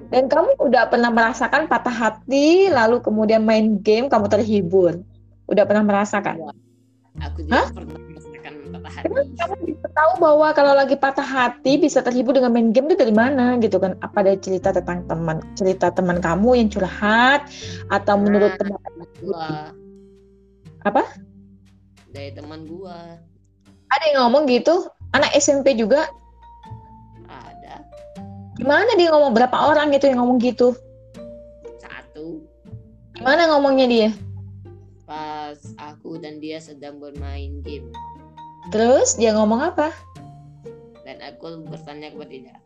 dan 0.08 0.24
kamu 0.30 0.56
udah 0.56 0.88
pernah 0.88 1.10
merasakan 1.12 1.68
patah 1.68 1.92
hati 1.92 2.72
lalu 2.72 3.02
kemudian 3.04 3.44
main 3.44 3.76
game 3.82 4.08
kamu 4.08 4.30
terhibur? 4.32 5.02
Udah 5.46 5.64
pernah 5.66 5.84
merasakan? 5.86 6.36
aku 7.16 7.48
juga 7.48 7.64
Hah? 7.64 7.66
pernah 7.72 7.96
merasakan 7.96 8.52
patah 8.76 8.92
hati 8.92 9.08
kamu 9.36 9.54
bisa 9.72 9.88
tahu 9.94 10.12
bahwa 10.20 10.48
kalau 10.52 10.72
lagi 10.76 10.96
patah 10.98 11.24
hati 11.26 11.72
bisa 11.80 11.98
terhibur 12.04 12.36
dengan 12.36 12.52
main 12.52 12.70
game 12.70 12.92
itu 12.92 12.98
dari 12.98 13.14
mana 13.14 13.56
gitu 13.58 13.80
kan? 13.80 13.96
Apa 14.04 14.22
ada 14.26 14.34
cerita 14.36 14.74
tentang 14.74 15.06
teman, 15.08 15.40
cerita 15.56 15.88
teman 15.90 16.18
kamu 16.20 16.60
yang 16.60 16.68
curhat 16.68 17.48
atau 17.90 18.14
menurut 18.20 18.52
Nah, 18.56 18.58
teman 18.60 19.08
gua 19.22 19.48
Apa? 20.86 21.02
dari 22.12 22.30
teman 22.32 22.64
gua 22.64 22.96
ada 23.92 24.04
yang 24.12 24.28
ngomong 24.28 24.44
gitu? 24.50 24.86
Anak 25.14 25.32
SMP 25.38 25.78
juga? 25.78 26.10
ada 27.30 27.80
Gimana 28.58 28.92
dia 28.98 29.08
ngomong? 29.14 29.32
Berapa 29.32 29.72
orang 29.72 29.94
gitu 29.94 30.10
yang 30.10 30.20
ngomong 30.20 30.42
gitu? 30.42 30.74
satu 31.80 32.42
Gimana 33.16 33.48
ngomongnya 33.48 33.86
dia? 33.88 34.10
Pas 35.06 35.56
aku 35.78 36.18
dan 36.18 36.42
dia 36.42 36.58
sedang 36.58 36.98
bermain 36.98 37.62
game 37.62 37.88
Terus 38.74 39.14
dia 39.14 39.30
ngomong 39.30 39.62
apa? 39.62 39.94
dan 41.06 41.22
aku 41.22 41.62
bertanya 41.70 42.10
kepada 42.10 42.34
dia 42.34 42.56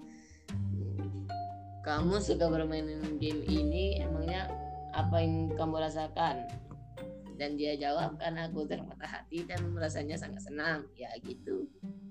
kamu 1.85 2.16
suka 2.25 2.49
bermain 2.49 2.88
game 3.20 3.44
ini 3.44 4.00
emangnya 4.00 4.49
apa 4.97 5.20
yang 5.20 5.52
kamu 5.61 5.85
rasakan 5.85 6.49
dan 7.37 7.56
dia 7.61 7.76
jawab 7.76 8.16
karena 8.16 8.49
aku 8.49 8.64
terpatah 8.64 9.20
hati 9.20 9.44
dan 9.44 9.61
merasanya 9.76 10.16
sangat 10.16 10.40
senang 10.40 10.88
ya 10.97 11.12
gitu 11.20 11.68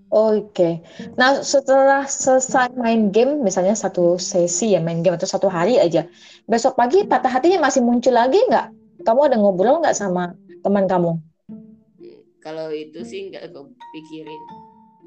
Oke. 0.10 0.82
Nah, 1.22 1.46
setelah 1.46 2.02
selesai 2.02 2.74
main 2.74 3.14
game, 3.14 3.46
misalnya 3.46 3.78
satu 3.78 4.18
sesi 4.18 4.74
ya 4.74 4.82
main 4.82 5.06
game 5.06 5.14
atau 5.14 5.30
satu 5.30 5.54
hari 5.54 5.78
aja, 5.78 6.02
besok 6.50 6.82
pagi 6.82 7.06
patah 7.06 7.30
hatinya 7.30 7.70
masih 7.70 7.86
muncul 7.86 8.18
lagi 8.18 8.42
nggak? 8.50 8.74
Kamu 9.04 9.20
ada 9.32 9.36
ngobrol 9.40 9.80
nggak 9.80 9.96
sama 9.96 10.36
teman 10.60 10.86
kamu? 10.88 11.16
Kalau 12.40 12.72
itu 12.72 13.04
sih 13.04 13.32
nggak 13.32 13.52
kepikirin 13.52 14.42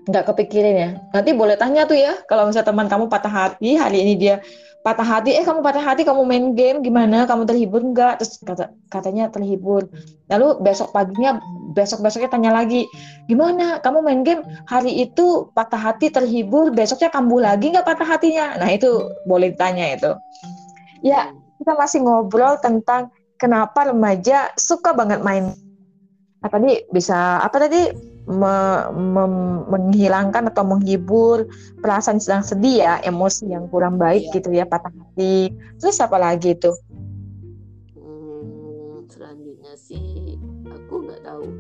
Nggak 0.03 0.25
kepikirin 0.35 0.77
ya? 0.77 0.91
Nanti 1.15 1.31
boleh 1.31 1.55
tanya 1.55 1.87
tuh 1.87 1.95
ya, 1.95 2.19
kalau 2.27 2.51
misalnya 2.51 2.75
teman 2.75 2.91
kamu 2.91 3.07
patah 3.07 3.31
hati, 3.31 3.79
hari 3.79 4.03
ini 4.03 4.19
dia 4.19 4.43
patah 4.83 5.07
hati, 5.07 5.31
eh 5.39 5.47
kamu 5.47 5.63
patah 5.63 5.79
hati, 5.79 6.03
kamu 6.03 6.27
main 6.27 6.59
game, 6.59 6.83
gimana? 6.83 7.23
Kamu 7.23 7.47
terhibur 7.47 7.79
nggak? 7.87 8.19
Terus 8.19 8.43
kata, 8.43 8.75
katanya 8.91 9.31
terhibur. 9.31 9.87
Lalu 10.27 10.59
besok 10.59 10.91
paginya, 10.91 11.39
besok-besoknya 11.79 12.35
tanya 12.35 12.51
lagi, 12.51 12.91
gimana? 13.31 13.79
Kamu 13.79 14.03
main 14.03 14.27
game, 14.27 14.43
hari 14.67 15.07
itu 15.07 15.47
patah 15.55 15.79
hati, 15.79 16.11
terhibur, 16.11 16.75
besoknya 16.75 17.07
kambuh 17.07 17.39
lagi 17.39 17.71
nggak 17.71 17.87
patah 17.87 18.19
hatinya? 18.19 18.59
Nah 18.59 18.75
itu 18.75 19.07
boleh 19.23 19.55
ditanya 19.55 19.95
itu. 19.95 20.11
Ya, 21.07 21.31
Hmm, 21.31 21.39
kita 21.63 21.73
masih 21.79 21.99
ngobrol 22.03 22.59
tentang 22.59 23.15
kenapa 23.43 23.91
remaja 23.91 24.55
suka 24.55 24.95
banget 24.95 25.19
main. 25.27 25.51
Nah, 26.43 26.51
tadi 26.51 26.87
bisa 26.95 27.43
apa 27.43 27.59
tadi 27.59 27.91
Me- 28.23 28.87
mem- 28.95 29.67
menghilangkan 29.67 30.47
atau 30.55 30.63
menghibur 30.63 31.51
perasaan 31.83 32.23
sedang 32.23 32.47
sedih 32.47 32.87
ya, 32.87 32.95
emosi 33.03 33.51
yang 33.51 33.67
kurang 33.67 33.99
baik 33.99 34.31
Iya. 34.31 34.35
gitu 34.39 34.49
ya, 34.55 34.63
patah 34.63 34.95
hati. 34.95 35.51
Terus 35.83 35.99
apa 35.99 36.23
lagi 36.23 36.55
itu? 36.55 36.71
hmm, 37.99 39.11
selanjutnya 39.11 39.75
sih 39.75 40.39
aku 40.71 41.03
nggak 41.03 41.27
tahu 41.27 41.51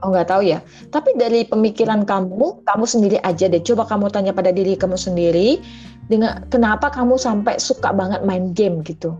Oh 0.00 0.08
nggak 0.08 0.32
tahu 0.32 0.48
ya. 0.48 0.64
Tapi 0.88 1.12
dari 1.12 1.44
pemikiran 1.44 2.08
kamu, 2.08 2.64
kamu 2.64 2.84
sendiri 2.88 3.20
aja 3.20 3.44
deh. 3.52 3.60
Coba 3.60 3.84
kamu 3.84 4.08
tanya 4.08 4.32
pada 4.32 4.48
diri 4.48 4.72
kamu 4.72 4.96
sendiri, 4.96 5.60
dengan 6.08 6.40
kenapa 6.48 6.88
kamu 6.88 7.20
sampai 7.20 7.60
suka 7.60 7.92
banget 7.92 8.24
main 8.24 8.56
game 8.56 8.80
gitu? 8.80 9.12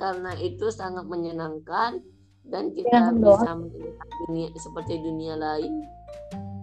Ya 0.00 0.16
karena 0.16 0.32
itu 0.40 0.72
sangat 0.72 1.04
menyenangkan 1.04 2.00
dan 2.48 2.72
kita 2.72 2.88
Menyenangkan 2.88 3.20
doang. 3.20 3.36
bisa 3.36 3.52
melihat 3.52 4.08
dunia 4.24 4.48
seperti 4.56 4.92
dunia 4.96 5.34
lain 5.36 5.72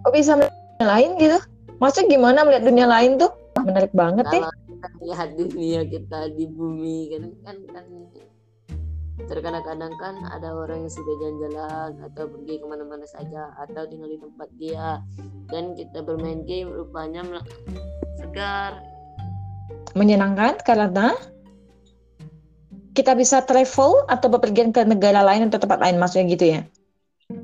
Kok 0.02 0.10
bisa 0.10 0.32
melihat 0.34 0.58
dunia 0.58 0.86
lain 0.90 1.10
gitu? 1.22 1.38
Maksudnya 1.78 2.06
gimana 2.18 2.38
melihat 2.42 2.64
dunia 2.66 2.86
lain 2.90 3.10
tuh? 3.14 3.30
Menarik 3.62 3.94
banget 3.94 4.26
ya. 4.26 4.42
kalau 4.42 4.58
kita 4.66 4.88
lihat 5.06 5.28
dunia 5.38 5.80
kita 5.86 6.20
di 6.34 6.44
bumi 6.50 6.98
kan 7.14 7.22
kan 7.46 7.56
kan 7.70 7.86
terkadang-kadang 9.30 9.94
kan 10.02 10.14
ada 10.34 10.54
orang 10.54 10.86
yang 10.86 10.92
sudah 10.94 11.14
jalan-jalan 11.22 11.90
atau 12.10 12.24
pergi 12.30 12.54
ke 12.58 12.66
mana-mana 12.66 13.06
saja 13.06 13.54
atau 13.58 13.82
tinggal 13.86 14.10
di 14.10 14.18
tempat 14.18 14.48
dia 14.58 15.02
dan 15.50 15.78
kita 15.78 16.02
bermain 16.02 16.42
game 16.42 16.74
rupanya 16.74 17.22
segar 18.18 18.82
Menyenangkan 19.94 20.58
karena 20.62 21.14
kita 22.98 23.14
bisa 23.14 23.46
travel 23.46 24.02
atau 24.10 24.26
bepergian 24.26 24.74
ke 24.74 24.82
negara 24.82 25.22
lain 25.22 25.46
atau 25.46 25.62
tempat 25.62 25.78
lain 25.78 26.02
maksudnya 26.02 26.26
gitu 26.34 26.44
ya? 26.50 26.60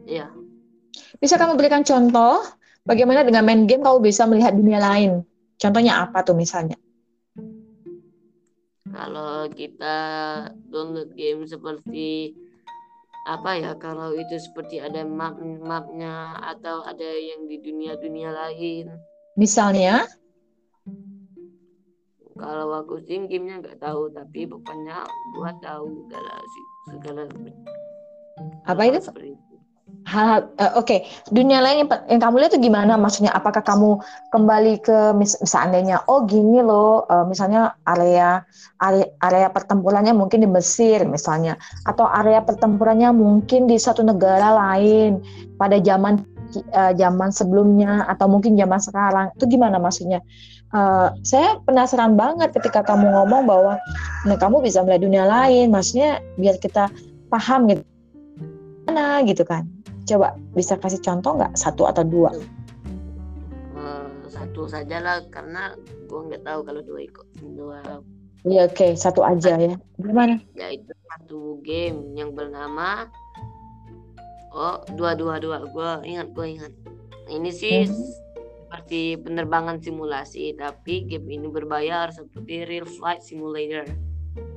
Iya. 0.02 0.26
Bisa 1.23 1.38
kamu 1.38 1.54
berikan 1.54 1.87
contoh 1.87 2.42
bagaimana 2.82 3.23
dengan 3.23 3.46
main 3.46 3.70
game 3.70 3.87
kamu 3.87 4.02
bisa 4.02 4.26
melihat 4.26 4.50
dunia 4.50 4.82
lain? 4.82 5.23
Contohnya 5.54 6.02
apa 6.02 6.26
tuh 6.26 6.34
misalnya? 6.34 6.75
Kalau 8.90 9.46
kita 9.54 9.96
download 10.66 11.14
game 11.14 11.46
seperti 11.46 12.34
apa 13.25 13.56
ya 13.56 13.73
kalau 13.80 14.12
itu 14.12 14.37
seperti 14.37 14.84
ada 14.84 15.00
map 15.00 15.40
mapnya 15.40 16.37
atau 16.44 16.84
ada 16.84 17.08
yang 17.08 17.49
di 17.49 17.56
dunia 17.56 17.96
dunia 17.96 18.28
lain 18.28 19.00
misalnya 19.40 20.04
kalau 22.35 22.75
aku 22.75 22.99
sih 23.07 23.23
gamenya 23.31 23.62
nggak 23.62 23.79
tahu 23.79 24.11
tapi 24.11 24.47
pokoknya 24.47 25.07
gua 25.38 25.50
tahu 25.62 25.87
segala 26.11 26.35
segala 26.91 27.23
apa 28.67 28.83
itu. 28.91 29.00
Hal 30.05 30.53
uh, 30.61 30.76
oke. 30.76 30.85
Okay. 30.85 31.00
dunia 31.33 31.64
lain 31.64 31.87
yang, 31.87 31.91
yang 32.11 32.21
kamu 32.21 32.45
lihat 32.45 32.53
itu 32.53 32.69
gimana? 32.69 32.99
Maksudnya 33.00 33.33
apakah 33.33 33.64
kamu 33.64 33.97
kembali 34.35 34.85
ke 34.85 35.17
mis 35.17 35.33
seandainya 35.49 36.05
oh 36.12 36.29
gini 36.29 36.61
loh 36.61 37.09
uh, 37.09 37.25
misalnya 37.25 37.73
area 37.88 38.45
area 38.85 39.09
area 39.25 39.49
pertempurannya 39.49 40.12
mungkin 40.12 40.45
di 40.45 40.49
Mesir 40.50 41.09
misalnya. 41.09 41.57
Atau 41.88 42.05
area 42.05 42.45
pertempurannya 42.45 43.17
mungkin 43.17 43.64
di 43.64 43.81
satu 43.81 44.05
negara 44.05 44.53
lain. 44.53 45.25
Pada 45.57 45.81
zaman 45.81 46.21
uh, 46.75 46.92
zaman 46.94 47.30
sebelumnya 47.30 48.06
atau 48.06 48.26
mungkin 48.30 48.54
zaman 48.54 48.80
sekarang 48.80 49.26
itu 49.34 49.44
gimana 49.50 49.80
maksudnya? 49.80 50.20
Uh, 50.75 51.14
saya 51.23 51.62
penasaran 51.62 52.18
banget 52.18 52.50
ketika 52.50 52.82
kamu 52.82 53.06
ngomong 53.06 53.46
bahwa 53.46 53.78
nah 54.26 54.34
kamu 54.34 54.58
bisa 54.58 54.82
melihat 54.82 55.06
dunia 55.06 55.25
lain 55.25 55.70
maksudnya 55.70 56.18
biar 56.34 56.58
kita 56.58 56.90
paham 57.30 57.70
gitu. 57.70 57.82
Mana 58.90 59.23
gitu 59.23 59.46
kan? 59.46 59.70
Coba 60.04 60.37
bisa 60.52 60.76
kasih 60.76 61.00
contoh 61.00 61.38
nggak? 61.38 61.54
Satu 61.56 61.87
atau 61.87 62.02
dua? 62.02 62.34
Uh, 63.78 64.11
satu 64.28 64.66
saja 64.66 64.99
lah 64.99 65.23
karena 65.30 65.78
gue 66.11 66.20
nggak 66.30 66.42
tahu 66.42 66.61
kalau 66.66 66.82
dua 66.82 67.00
ikut 67.06 67.26
dua 67.54 67.78
Iya 68.44 68.68
oke. 68.68 68.76
Okay. 68.76 68.90
satu 68.92 69.25
aja 69.25 69.56
ya. 69.56 69.76
Gimana? 69.96 70.37
Ya 70.52 70.68
itu 70.68 70.92
satu 70.92 71.64
game 71.64 72.12
yang 72.12 72.37
bernama 72.37 73.08
Oh 74.54 74.80
dua 74.94 75.18
dua 75.18 75.42
dua. 75.42 75.66
Gue 75.68 75.90
ingat 76.06 76.30
gue 76.30 76.46
ingat. 76.46 76.73
Ini 77.26 77.50
sih 77.50 77.90
hmm 77.90 78.25
seperti 78.75 79.14
penerbangan 79.23 79.78
simulasi, 79.78 80.50
tapi 80.58 81.06
game 81.06 81.30
ini 81.30 81.46
berbayar 81.46 82.11
seperti 82.11 82.66
Real 82.66 82.82
Flight 82.82 83.23
Simulator. 83.23 83.87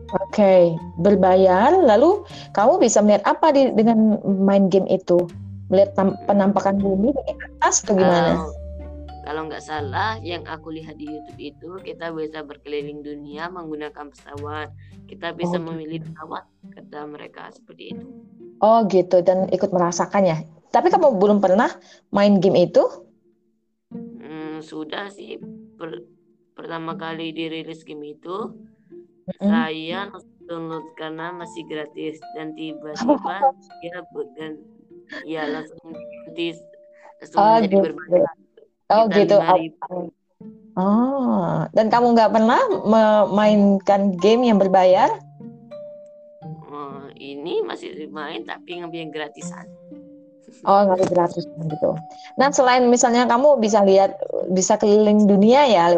Oke, 0.09 0.33
okay. 0.33 0.63
berbayar. 0.97 1.77
Lalu 1.77 2.25
kamu 2.57 2.81
bisa 2.81 2.97
melihat 3.05 3.29
apa 3.29 3.53
di, 3.53 3.69
dengan 3.77 4.17
main 4.25 4.73
game 4.73 4.89
itu? 4.89 5.21
Melihat 5.69 5.93
penampakan 6.25 6.81
bumi 6.81 7.13
dari 7.13 7.37
atas 7.45 7.85
atau 7.85 7.93
gimana? 7.93 8.41
Kalau, 8.41 8.56
kalau 9.27 9.51
nggak 9.51 9.59
salah, 9.59 10.15
yang 10.23 10.47
aku 10.47 10.71
lihat 10.71 10.95
di 10.95 11.11
YouTube 11.11 11.39
itu 11.43 11.69
kita 11.83 12.15
bisa 12.15 12.47
berkeliling 12.47 13.03
dunia 13.03 13.51
menggunakan 13.51 14.07
pesawat. 14.07 14.71
Kita 15.11 15.35
bisa 15.35 15.59
oh. 15.59 15.67
memilih 15.67 16.07
pesawat, 16.07 16.47
kata 16.71 17.03
mereka 17.11 17.51
seperti 17.51 17.91
itu. 17.91 18.07
Oh 18.63 18.87
gitu, 18.87 19.19
dan 19.19 19.51
ikut 19.51 19.67
merasakannya. 19.75 20.47
Tapi 20.71 20.87
kamu 20.87 21.19
belum 21.19 21.43
pernah 21.43 21.67
main 22.15 22.39
game 22.39 22.71
itu? 22.71 23.07
sudah 24.61 25.09
sih 25.13 25.39
per, 25.77 26.03
pertama 26.57 26.97
kali 26.97 27.31
dirilis 27.33 27.85
game 27.85 28.17
itu 28.17 28.51
mm-hmm. 28.51 29.47
saya 29.47 30.09
download 30.47 30.85
karena 30.95 31.35
masih 31.35 31.63
gratis 31.67 32.17
dan 32.35 32.55
tiba-tiba 32.55 33.35
ya 33.85 33.99
dan 34.37 34.51
ya 35.23 35.41
langsung 35.47 35.79
gratis 36.27 36.59
langsung 37.21 37.39
oh, 37.41 37.57
gitu. 37.63 37.77
berbayar. 37.81 38.36
Oh 38.87 39.05
gitu. 39.11 39.35
Oh, 40.77 41.65
dan 41.73 41.89
kamu 41.89 42.13
nggak 42.13 42.31
pernah 42.37 42.61
memainkan 42.85 44.13
game 44.21 44.47
yang 44.47 44.61
berbayar? 44.61 45.09
Oh, 46.69 47.09
ini 47.17 47.65
masih 47.65 48.07
main 48.13 48.45
tapi 48.45 48.77
ngambil 48.77 49.09
yang 49.09 49.11
gratisan. 49.11 49.65
Oh, 50.63 50.85
nggak 50.87 51.11
gratis 51.11 51.43
gitu. 51.49 51.91
Nah, 52.37 52.53
selain 52.53 52.85
misalnya 52.87 53.25
kamu 53.25 53.57
bisa 53.59 53.81
lihat, 53.83 54.15
bisa 54.53 54.77
keliling 54.77 55.27
dunia 55.27 55.65
ya 55.67 55.97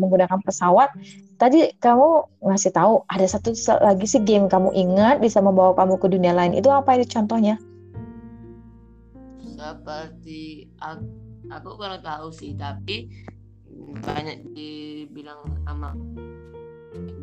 menggunakan 0.00 0.40
pesawat. 0.40 0.88
Tadi 1.36 1.76
kamu 1.76 2.40
ngasih 2.40 2.72
tahu 2.72 3.04
ada 3.10 3.26
satu 3.28 3.52
lagi 3.84 4.06
sih 4.08 4.22
game 4.24 4.48
kamu 4.48 4.72
ingat 4.72 5.20
bisa 5.20 5.44
membawa 5.44 5.76
kamu 5.76 6.00
ke 6.00 6.06
dunia 6.08 6.32
lain. 6.32 6.56
Itu 6.56 6.72
apa 6.72 6.96
itu 6.96 7.12
contohnya? 7.12 7.60
Seperti 9.60 10.72
aku, 10.80 11.19
aku 11.52 11.76
kurang 11.76 12.02
tahu 12.02 12.30
sih, 12.30 12.54
tapi 12.54 13.10
banyak 14.02 14.54
dibilang 14.54 15.42
sama 15.66 15.94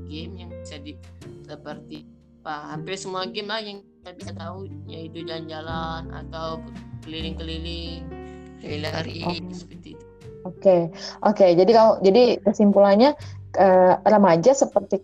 game 0.07 0.33
yang 0.39 0.51
bisa 0.63 0.79
di 0.79 0.95
seperti 1.43 2.07
apa 2.47 2.75
hampir 2.75 2.95
semua 2.95 3.27
game 3.27 3.51
lah 3.51 3.59
yang 3.59 3.83
kita 3.83 4.11
bisa 4.15 4.31
tahu 4.31 4.71
yaitu 4.87 5.19
jalan-jalan 5.27 6.07
atau 6.15 6.63
keliling-keliling 7.03 8.07
lari 8.63 9.23
oh. 9.27 9.35
seperti 9.51 9.99
itu. 9.99 10.05
Oke, 10.47 10.63
okay. 10.63 10.81
oke. 11.27 11.35
Okay. 11.35 11.49
Jadi 11.59 11.71
kamu, 11.75 11.91
jadi 12.07 12.23
kesimpulannya 12.39 13.11
uh, 13.59 13.99
remaja 14.07 14.55
seperti 14.55 15.03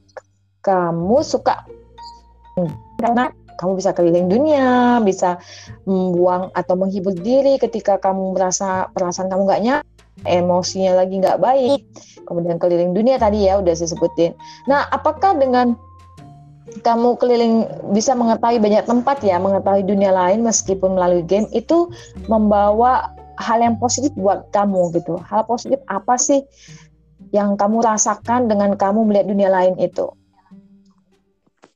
kamu 0.63 1.19
suka 1.19 1.67
karena 3.03 3.27
kamu 3.55 3.79
bisa 3.79 3.91
keliling 3.95 4.27
dunia, 4.29 4.99
bisa 5.01 5.37
membuang 5.87 6.49
atau 6.53 6.75
menghibur 6.77 7.13
diri 7.13 7.57
ketika 7.61 7.99
kamu 8.01 8.35
merasa 8.35 8.89
perasaan 8.91 9.29
kamu 9.29 9.41
nggak 9.47 9.63
nyaman, 9.63 9.87
emosinya 10.25 11.03
lagi 11.03 11.19
nggak 11.19 11.39
baik. 11.39 11.81
Kemudian 12.23 12.57
keliling 12.57 12.95
dunia 12.95 13.19
tadi 13.19 13.47
ya 13.47 13.59
udah 13.59 13.73
saya 13.75 13.91
sebutin. 13.91 14.31
Nah, 14.65 14.87
apakah 14.91 15.35
dengan 15.35 15.75
kamu 16.81 17.19
keliling 17.19 17.67
bisa 17.91 18.15
mengetahui 18.15 18.57
banyak 18.57 18.87
tempat 18.87 19.19
ya, 19.21 19.37
mengetahui 19.37 19.83
dunia 19.83 20.09
lain 20.15 20.41
meskipun 20.41 20.95
melalui 20.95 21.21
game 21.21 21.45
itu 21.51 21.91
membawa 22.31 23.13
hal 23.37 23.59
yang 23.59 23.75
positif 23.77 24.09
buat 24.15 24.47
kamu 24.55 24.95
gitu. 24.95 25.19
Hal 25.21 25.43
positif 25.45 25.77
apa 25.91 26.15
sih 26.17 26.41
yang 27.35 27.59
kamu 27.59 27.83
rasakan 27.83 28.47
dengan 28.47 28.73
kamu 28.79 29.05
melihat 29.05 29.27
dunia 29.29 29.49
lain 29.51 29.75
itu? 29.77 30.09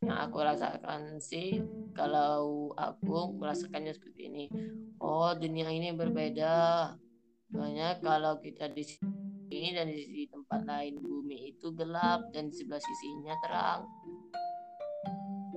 Yang 0.07 0.19
aku 0.23 0.37
rasakan 0.39 1.01
sih 1.19 1.59
kalau 1.91 2.71
aku 2.79 3.35
merasakannya 3.35 3.91
seperti 3.91 4.31
ini. 4.31 4.45
Oh, 5.03 5.35
dunia 5.35 5.67
ini 5.67 5.91
berbeda. 5.91 6.95
Soalnya 7.51 7.99
kalau 7.99 8.39
kita 8.39 8.71
di 8.71 8.87
sini 8.87 9.75
dan 9.75 9.91
di 9.91 10.23
tempat 10.31 10.63
lain 10.63 11.03
bumi 11.03 11.51
itu 11.51 11.75
gelap 11.75 12.31
dan 12.31 12.47
di 12.47 12.55
sebelah 12.55 12.79
sisinya 12.79 13.35
terang. 13.43 13.83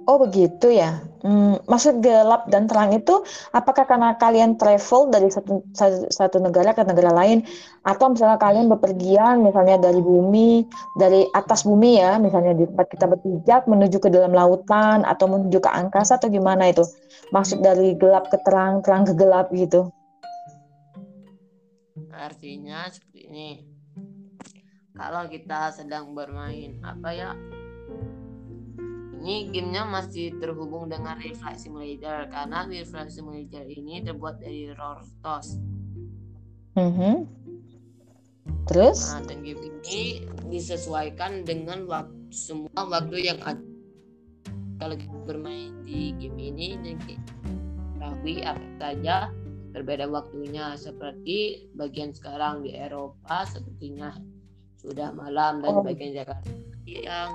Oh 0.08 0.16
begitu 0.16 0.72
ya. 0.72 1.04
Hmm, 1.20 1.60
maksud 1.68 2.00
gelap 2.00 2.48
dan 2.48 2.64
terang 2.64 2.96
itu 2.96 3.20
apakah 3.52 3.84
karena 3.84 4.16
kalian 4.16 4.56
travel 4.56 5.12
dari 5.12 5.28
satu, 5.28 5.60
satu 6.08 6.40
negara 6.40 6.72
ke 6.72 6.80
negara 6.80 7.12
lain 7.12 7.44
atau 7.84 8.08
misalnya 8.08 8.40
kalian 8.40 8.72
bepergian 8.72 9.44
misalnya 9.44 9.76
dari 9.76 10.00
bumi 10.00 10.64
dari 10.96 11.28
atas 11.36 11.68
bumi 11.68 12.00
ya 12.00 12.16
misalnya 12.16 12.56
di 12.56 12.64
tempat 12.64 12.86
kita 12.88 13.04
berpijak 13.04 13.68
menuju 13.68 14.00
ke 14.00 14.08
dalam 14.08 14.32
lautan 14.32 15.04
atau 15.04 15.28
menuju 15.28 15.60
ke 15.60 15.68
angkasa 15.68 16.16
atau 16.16 16.32
gimana 16.32 16.72
itu? 16.72 16.88
Maksud 17.36 17.60
dari 17.60 17.92
gelap 18.00 18.32
ke 18.32 18.40
terang, 18.40 18.80
terang 18.80 19.04
ke 19.04 19.12
gelap 19.12 19.52
gitu. 19.52 19.92
Artinya 22.10 22.88
seperti 22.88 23.28
ini. 23.28 23.48
Kalau 24.96 25.28
kita 25.28 25.72
sedang 25.72 26.12
bermain 26.12 26.76
apa 26.84 27.08
ya 27.12 27.32
ini 29.20 29.52
gamenya 29.52 29.84
masih 29.84 30.36
terhubung 30.40 30.88
dengan 30.88 31.20
Real 31.20 31.36
Flight 31.36 31.60
Simulator 31.60 32.26
karena 32.32 32.64
Real 32.64 32.88
Flight 32.88 33.12
Simulator 33.12 33.64
ini 33.68 34.00
terbuat 34.00 34.40
dari 34.40 34.72
Rortos. 34.72 35.60
Mm 36.74 36.90
-hmm. 36.96 37.16
Terus? 38.70 39.12
Nah, 39.12 39.22
dan 39.28 39.44
game 39.44 39.60
ini 39.84 40.24
disesuaikan 40.48 41.44
dengan 41.44 41.84
waktu 41.84 42.20
semua 42.30 42.86
waktu 42.86 43.26
yang 43.26 43.38
ada 43.42 43.58
kalau 44.78 44.96
bermain 45.26 45.74
di 45.84 46.14
game 46.16 46.38
ini 46.38 46.78
dan 46.78 46.96
ketahui 47.04 48.46
apa 48.46 48.64
saja 48.78 49.16
berbeda 49.74 50.06
waktunya 50.08 50.78
seperti 50.78 51.68
bagian 51.74 52.14
sekarang 52.14 52.62
di 52.64 52.74
Eropa 52.74 53.44
sepertinya 53.44 54.14
sudah 54.78 55.12
malam 55.12 55.60
dan 55.60 55.74
oh. 55.74 55.84
bagian 55.84 56.16
Jakarta 56.16 56.48
yang 56.86 57.34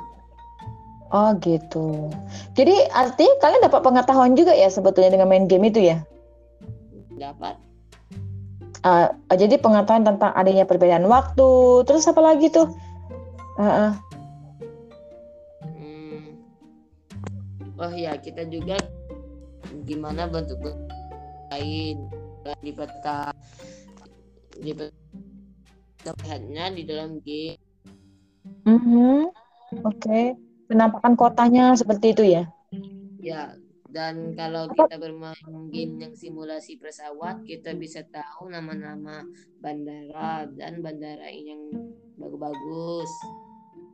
Oh 1.14 1.32
gitu. 1.42 2.10
Jadi 2.58 2.74
arti 2.90 3.26
kalian 3.42 3.62
dapat 3.62 3.82
pengetahuan 3.86 4.34
juga 4.34 4.54
ya 4.58 4.70
sebetulnya 4.74 5.14
dengan 5.14 5.30
main 5.30 5.46
game 5.46 5.70
itu 5.70 5.82
ya? 5.94 6.02
Dapat. 7.14 7.56
Uh, 8.86 9.10
jadi 9.34 9.58
pengetahuan 9.58 10.06
tentang 10.06 10.34
adanya 10.38 10.66
perbedaan 10.66 11.10
waktu, 11.10 11.82
terus 11.90 12.06
apa 12.06 12.22
lagi 12.22 12.54
tuh? 12.54 12.70
Uh 13.58 13.66
-uh. 13.66 13.92
Hmm, 15.66 16.38
oh 17.82 17.94
ya 17.94 18.14
kita 18.20 18.46
juga 18.46 18.78
gimana 19.86 20.26
bentuk 20.30 20.58
lain 21.54 21.98
di 22.62 22.72
peta 22.74 23.34
di 24.58 24.72
peta 24.74 26.14
di 26.74 26.84
dalam 26.86 27.18
game 27.22 27.58
mm 28.66 28.80
-hmm. 28.80 29.20
oke 29.82 29.98
okay. 29.98 30.38
Penampakan 30.66 31.14
kotanya 31.14 31.74
seperti 31.78 32.14
itu 32.18 32.24
ya 32.26 32.44
ya 33.22 33.58
dan 33.96 34.36
kalau 34.36 34.68
kita 34.76 35.00
bermain 35.00 35.72
game 35.72 36.04
yang 36.04 36.12
simulasi 36.20 36.76
pesawat, 36.76 37.48
kita 37.48 37.72
bisa 37.80 38.04
tahu 38.12 38.52
nama-nama 38.52 39.24
bandara 39.64 40.52
dan 40.52 40.84
bandara 40.84 41.32
yang 41.32 41.72
bagus-bagus. 42.20 43.12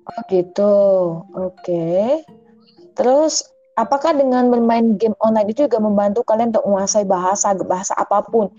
Oh 0.10 0.22
gitu, 0.26 0.74
oke. 1.38 1.54
Okay. 1.62 2.26
Terus 2.98 3.46
apakah 3.80 4.12
dengan 4.16 4.52
bermain 4.52 5.00
game 5.00 5.16
online 5.24 5.52
itu 5.52 5.68
juga 5.68 5.80
membantu 5.80 6.26
kalian 6.28 6.52
untuk 6.52 6.66
menguasai 6.68 7.06
bahasa 7.08 7.56
bahasa 7.56 7.94
apa 7.96 8.24
pun? 8.28 8.52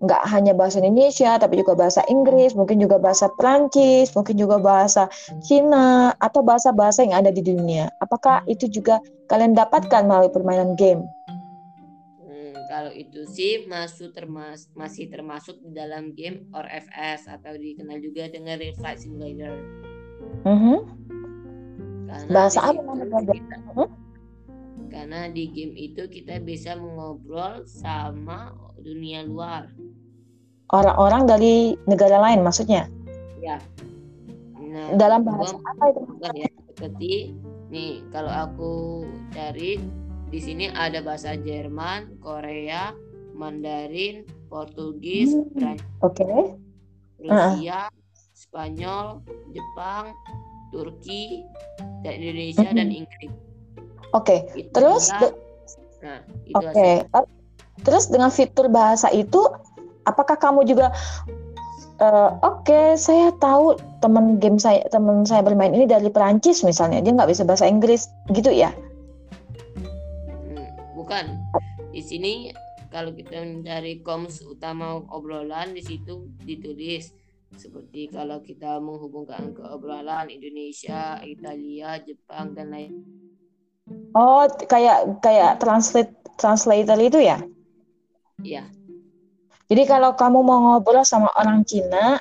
Nggak 0.00 0.22
hanya 0.30 0.52
bahasa 0.56 0.80
Indonesia, 0.80 1.36
tapi 1.36 1.60
juga 1.60 1.76
bahasa 1.76 2.00
Inggris, 2.08 2.56
mungkin 2.56 2.80
juga 2.80 2.96
bahasa 2.96 3.28
Prancis, 3.36 4.14
mungkin 4.16 4.36
juga 4.38 4.56
bahasa 4.56 5.10
Cina, 5.44 6.14
atau 6.16 6.40
bahasa-bahasa 6.40 7.04
yang 7.04 7.20
ada 7.20 7.30
di 7.34 7.42
dunia. 7.44 7.92
Apakah 8.00 8.40
itu 8.48 8.70
juga 8.70 9.02
kalian 9.28 9.52
dapatkan 9.52 10.08
melalui 10.08 10.32
permainan 10.32 10.72
game? 10.78 11.04
Hmm, 12.24 12.56
kalau 12.72 12.92
itu 12.96 13.28
sih 13.28 13.68
masuk 13.68 14.16
termas 14.16 14.72
masih 14.72 15.12
termasuk 15.12 15.60
di 15.60 15.76
dalam 15.76 16.16
game 16.16 16.48
RFS 16.54 17.28
atau 17.28 17.52
dikenal 17.60 18.00
juga 18.00 18.30
dengan 18.32 18.56
Real 18.56 18.72
Flight 18.78 19.04
Simulator. 19.04 19.52
Mm 20.48 20.56
-hmm. 20.56 20.78
Bahasa 22.32 22.72
apa 22.72 22.80
namanya? 22.80 23.36
Karena 24.90 25.30
di 25.30 25.46
game 25.54 25.74
itu 25.78 26.10
kita 26.10 26.42
bisa 26.42 26.74
mengobrol 26.74 27.62
sama 27.64 28.50
dunia 28.82 29.22
luar. 29.22 29.70
Orang-orang 30.70 31.30
dari 31.30 31.78
negara 31.86 32.18
lain 32.18 32.42
maksudnya? 32.42 32.90
Ya. 33.38 33.62
Nah, 34.58 34.94
dalam 34.98 35.26
bahasa 35.26 35.58
apa 35.58 35.84
itu? 35.94 36.02
Ya, 36.34 36.50
seperti 36.70 37.34
nih 37.70 38.02
kalau 38.14 38.30
aku 38.30 38.72
cari 39.34 39.82
di 40.30 40.38
sini 40.38 40.70
ada 40.70 41.02
bahasa 41.02 41.34
Jerman, 41.34 42.22
Korea, 42.22 42.94
Mandarin, 43.34 44.22
Portugis, 44.46 45.34
hmm. 45.34 45.50
Prancis, 45.58 45.86
okay. 46.06 46.54
Rusia, 47.18 47.86
uh. 47.86 47.98
Spanyol, 48.30 49.26
Jepang, 49.50 50.14
Turki, 50.70 51.42
dan 52.06 52.14
Indonesia 52.22 52.68
dan 52.70 52.94
hmm. 52.94 52.98
Inggris. 53.02 53.49
Oke. 54.12 54.46
Okay. 54.50 54.68
Terus 54.72 55.10
nah, 55.10 55.30
Oke. 56.56 56.72
Okay. 56.72 56.94
Terus 57.80 58.12
dengan 58.12 58.28
fitur 58.28 58.68
bahasa 58.68 59.08
itu 59.12 59.40
apakah 60.04 60.36
kamu 60.36 60.68
juga 60.68 60.92
uh, 62.00 62.36
oke, 62.40 62.64
okay, 62.64 62.96
saya 62.96 63.32
tahu 63.38 63.76
teman 64.00 64.40
game 64.40 64.56
saya 64.56 64.84
teman 64.88 65.24
saya 65.28 65.44
bermain 65.44 65.72
ini 65.72 65.84
dari 65.88 66.08
Perancis 66.08 66.64
misalnya, 66.64 67.04
dia 67.04 67.12
nggak 67.12 67.30
bisa 67.30 67.44
bahasa 67.44 67.68
Inggris 67.68 68.08
gitu 68.32 68.52
ya? 68.52 68.72
Hmm, 70.48 70.68
bukan. 70.96 71.40
Di 71.92 72.02
sini 72.04 72.52
kalau 72.90 73.14
kita 73.14 73.40
mencari 73.44 74.02
koms 74.02 74.42
utama 74.44 74.98
obrolan 75.12 75.76
di 75.76 75.82
situ 75.84 76.26
ditulis 76.42 77.14
seperti 77.54 78.10
kalau 78.10 78.38
kita 78.42 78.78
menghubungkan 78.78 79.54
ke 79.54 79.62
obrolan 79.62 80.30
Indonesia, 80.30 81.18
Italia, 81.22 81.98
Jepang 82.02 82.54
dan 82.54 82.70
lain. 82.70 82.92
Oh, 84.14 84.46
kayak 84.66 85.22
kayak 85.22 85.62
translate 85.62 86.14
translator 86.38 86.98
itu 86.98 87.18
ya? 87.22 87.38
Iya. 88.42 88.64
Jadi 89.70 89.82
kalau 89.86 90.18
kamu 90.18 90.42
mau 90.42 90.58
ngobrol 90.58 91.06
sama 91.06 91.30
orang 91.38 91.62
Cina, 91.62 92.18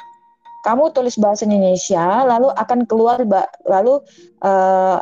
kamu 0.61 0.93
tulis 0.93 1.17
bahasa 1.17 1.49
Indonesia, 1.49 2.21
lalu 2.27 2.53
akan 2.53 2.85
keluar 2.85 3.25
lalu 3.65 4.03
uh, 4.45 5.01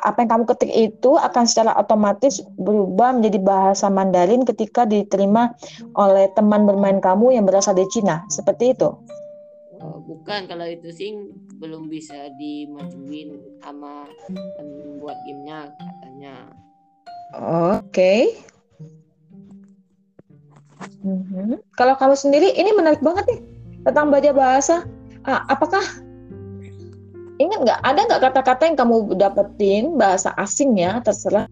apa 0.00 0.24
yang 0.24 0.30
kamu 0.32 0.44
ketik 0.56 0.72
itu 0.72 1.20
akan 1.20 1.44
secara 1.44 1.76
otomatis 1.76 2.40
berubah 2.56 3.12
menjadi 3.12 3.38
bahasa 3.44 3.92
Mandarin 3.92 4.48
ketika 4.48 4.88
diterima 4.88 5.52
oleh 6.00 6.32
teman 6.32 6.64
bermain 6.64 6.96
kamu 6.96 7.36
yang 7.36 7.44
berasal 7.44 7.76
dari 7.76 7.90
Cina. 7.92 8.24
Seperti 8.32 8.72
itu. 8.72 8.88
Bukan 9.98 10.46
kalau 10.46 10.66
itu 10.66 10.88
sih 10.94 11.10
belum 11.58 11.90
bisa 11.90 12.30
dimajuin 12.38 13.40
sama 13.64 14.06
pembuat 14.58 15.18
gamenya 15.26 15.74
katanya. 15.74 16.36
Oke. 17.34 17.82
Okay. 17.90 18.22
Mm 21.00 21.20
-hmm. 21.26 21.50
Kalau 21.76 21.94
kamu 21.96 22.14
sendiri 22.16 22.52
ini 22.56 22.72
menarik 22.76 23.00
banget 23.00 23.24
nih 23.28 23.40
tentang 23.88 24.12
baca 24.12 24.30
bahasa. 24.32 24.76
Ah, 25.24 25.44
apakah 25.52 25.84
ingat 27.40 27.58
nggak 27.64 27.80
ada 27.80 28.00
nggak 28.04 28.22
kata-kata 28.30 28.62
yang 28.68 28.76
kamu 28.76 28.96
dapetin 29.16 29.96
bahasa 29.96 30.32
asing 30.36 30.76
ya 30.76 31.00
terserah 31.00 31.48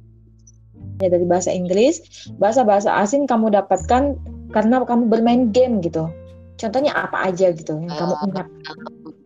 ya 1.01 1.09
dari 1.09 1.24
bahasa 1.24 1.48
Inggris 1.48 2.05
bahasa-bahasa 2.37 2.92
asing 3.01 3.24
kamu 3.24 3.55
dapatkan 3.57 4.20
karena 4.53 4.85
kamu 4.85 5.09
bermain 5.09 5.48
game 5.48 5.81
gitu 5.81 6.12
Contohnya 6.59 6.90
apa 6.90 7.31
aja 7.31 7.55
gitu 7.55 7.79
yang 7.79 7.94
uh, 7.94 7.99
kamu 8.03 8.14
ingat? 8.35 8.47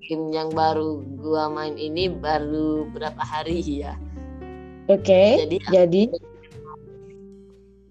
Game 0.04 0.26
yang 0.36 0.52
baru 0.52 1.00
gua 1.16 1.48
main 1.48 1.80
ini 1.80 2.12
baru 2.12 2.84
berapa 2.92 3.24
hari 3.24 3.64
ya. 3.64 3.96
Oke. 4.92 5.00
Okay, 5.00 5.28
jadi 5.48 5.56
jadi 5.72 6.02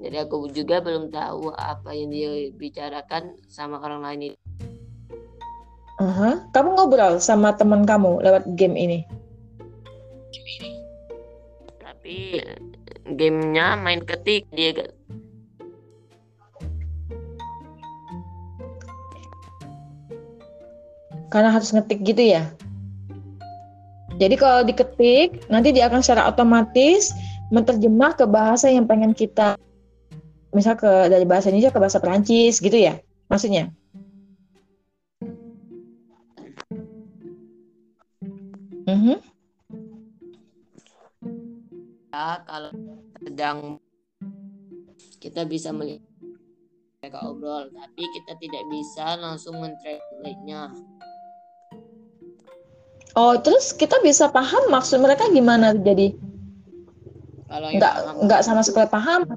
jadi 0.02 0.16
aku 0.26 0.50
juga 0.54 0.78
belum 0.82 1.10
tahu 1.10 1.54
apa 1.58 1.90
yang 1.94 2.14
dia 2.14 2.54
bicarakan 2.54 3.34
sama 3.50 3.82
orang 3.82 4.02
lain 4.06 4.22
itu. 4.34 4.38
Uh 5.98 6.06
-huh. 6.06 6.34
Kamu 6.54 6.78
ngobrol 6.78 7.18
sama 7.18 7.54
teman 7.58 7.86
kamu 7.86 8.22
lewat 8.22 8.46
game 8.54 8.78
ini? 8.78 9.00
Tapi 11.82 12.42
gamenya 13.18 13.78
main 13.78 14.02
ketik 14.06 14.46
dia 14.54 14.90
karena 21.32 21.50
harus 21.50 21.72
ngetik 21.72 22.04
gitu 22.04 22.36
ya. 22.36 22.52
Jadi 24.20 24.36
kalau 24.38 24.62
diketik, 24.68 25.48
nanti 25.48 25.74
dia 25.74 25.88
akan 25.88 26.04
secara 26.04 26.30
otomatis 26.30 27.16
menerjemah 27.50 28.14
ke 28.20 28.28
bahasa 28.28 28.70
yang 28.70 28.86
pengen 28.86 29.16
kita, 29.16 29.58
misal 30.52 30.76
ke 30.76 31.10
dari 31.10 31.24
bahasa 31.26 31.50
Indonesia 31.50 31.74
ke 31.74 31.80
bahasa 31.82 31.98
Perancis 31.98 32.60
gitu 32.60 32.76
ya, 32.76 33.00
maksudnya. 33.32 33.72
Mm 38.86 39.00
-hmm. 39.00 39.18
Ya, 42.12 42.44
kalau 42.44 42.72
sedang 43.24 43.80
kita 45.24 45.48
bisa 45.48 45.72
melihat 45.72 46.04
mereka 47.02 47.26
obrol, 47.26 47.72
tapi 47.74 48.04
kita 48.04 48.38
tidak 48.38 48.64
bisa 48.70 49.18
langsung 49.18 49.58
mentranslate-nya. 49.58 50.70
Oh, 53.12 53.36
terus 53.36 53.76
kita 53.76 54.00
bisa 54.00 54.32
paham 54.32 54.72
maksud 54.72 55.04
mereka 55.04 55.28
gimana 55.28 55.76
jadi? 55.76 56.16
Kalau 57.52 57.68
nggak 57.68 57.94
nggak 58.24 58.42
sama 58.48 58.64
sekali 58.64 58.88
paham. 58.88 59.28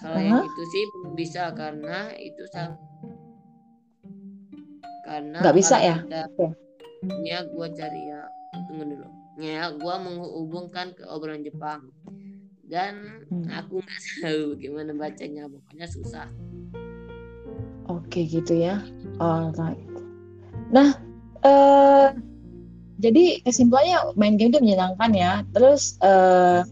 Kalau 0.00 0.18
yang 0.18 0.48
itu 0.48 0.62
sih 0.72 0.84
bisa 1.12 1.52
karena 1.52 2.08
itu 2.16 2.42
sama 2.48 2.80
karena 5.04 5.38
nggak 5.44 5.56
bisa 5.56 5.76
ya. 5.76 6.00
Ini 7.04 7.30
gua 7.52 7.68
cari 7.68 8.00
ya 8.08 8.20
tunggu 8.72 8.84
dulu. 8.96 9.06
Ya, 9.40 9.72
gua 9.76 10.00
menghubungkan 10.00 10.96
ke 10.96 11.04
obrolan 11.08 11.44
Jepang 11.44 11.92
dan 12.72 13.24
hmm. 13.28 13.52
aku 13.52 13.84
nggak 13.84 14.00
tahu 14.24 14.56
gimana 14.56 14.96
bacanya 14.96 15.44
pokoknya 15.52 15.84
susah. 15.84 16.28
Oke 17.92 18.24
gitu 18.24 18.56
ya. 18.56 18.80
Alright. 19.20 19.84
Nah, 20.72 20.96
uh, 21.42 22.14
jadi 23.02 23.42
kesimpulannya 23.42 24.14
main 24.14 24.38
game 24.38 24.54
itu 24.54 24.62
menyenangkan 24.62 25.10
ya. 25.10 25.32
Terus 25.50 25.98
uh, 26.00 26.62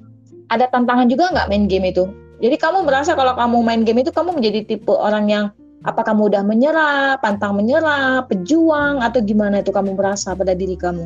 ada 0.50 0.66
tantangan 0.70 1.10
juga 1.10 1.30
nggak 1.34 1.48
main 1.50 1.66
game 1.66 1.90
itu? 1.90 2.06
Jadi 2.40 2.56
kamu 2.56 2.86
merasa 2.86 3.12
kalau 3.18 3.36
kamu 3.36 3.58
main 3.60 3.82
game 3.82 4.00
itu 4.00 4.14
kamu 4.14 4.38
menjadi 4.38 4.64
tipe 4.64 4.94
orang 4.94 5.28
yang 5.28 5.44
apa 5.80 6.04
kamu 6.04 6.28
udah 6.32 6.42
menyerah, 6.44 7.16
pantang 7.20 7.56
menyerah, 7.56 8.24
pejuang 8.28 9.00
atau 9.00 9.20
gimana 9.24 9.64
itu 9.64 9.72
kamu 9.72 9.96
merasa 9.96 10.36
pada 10.36 10.52
diri 10.52 10.76
kamu? 10.76 11.04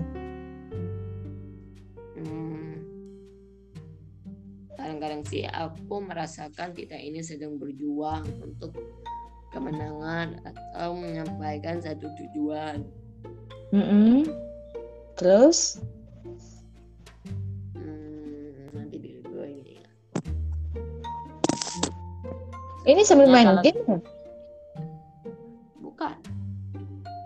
Hmm. 2.21 2.75
Kadang-kadang 4.79 5.23
sih 5.27 5.47
aku 5.47 6.05
merasakan 6.05 6.75
kita 6.75 6.99
ini 6.99 7.23
sedang 7.23 7.57
berjuang 7.59 8.27
untuk 8.43 8.75
kemenangan 9.55 10.43
atau 10.43 10.99
menyampaikan 10.99 11.79
satu 11.79 12.11
tujuan 12.19 12.83
Mm-mm. 13.75 14.31
Terus? 15.19 15.83
Hmm, 17.75 18.71
nanti 18.71 19.03
ini. 19.03 19.83
Ini 22.87 23.03
sambil 23.03 23.27
main 23.27 23.59
game? 23.67 23.99
Bukan. 25.83 26.15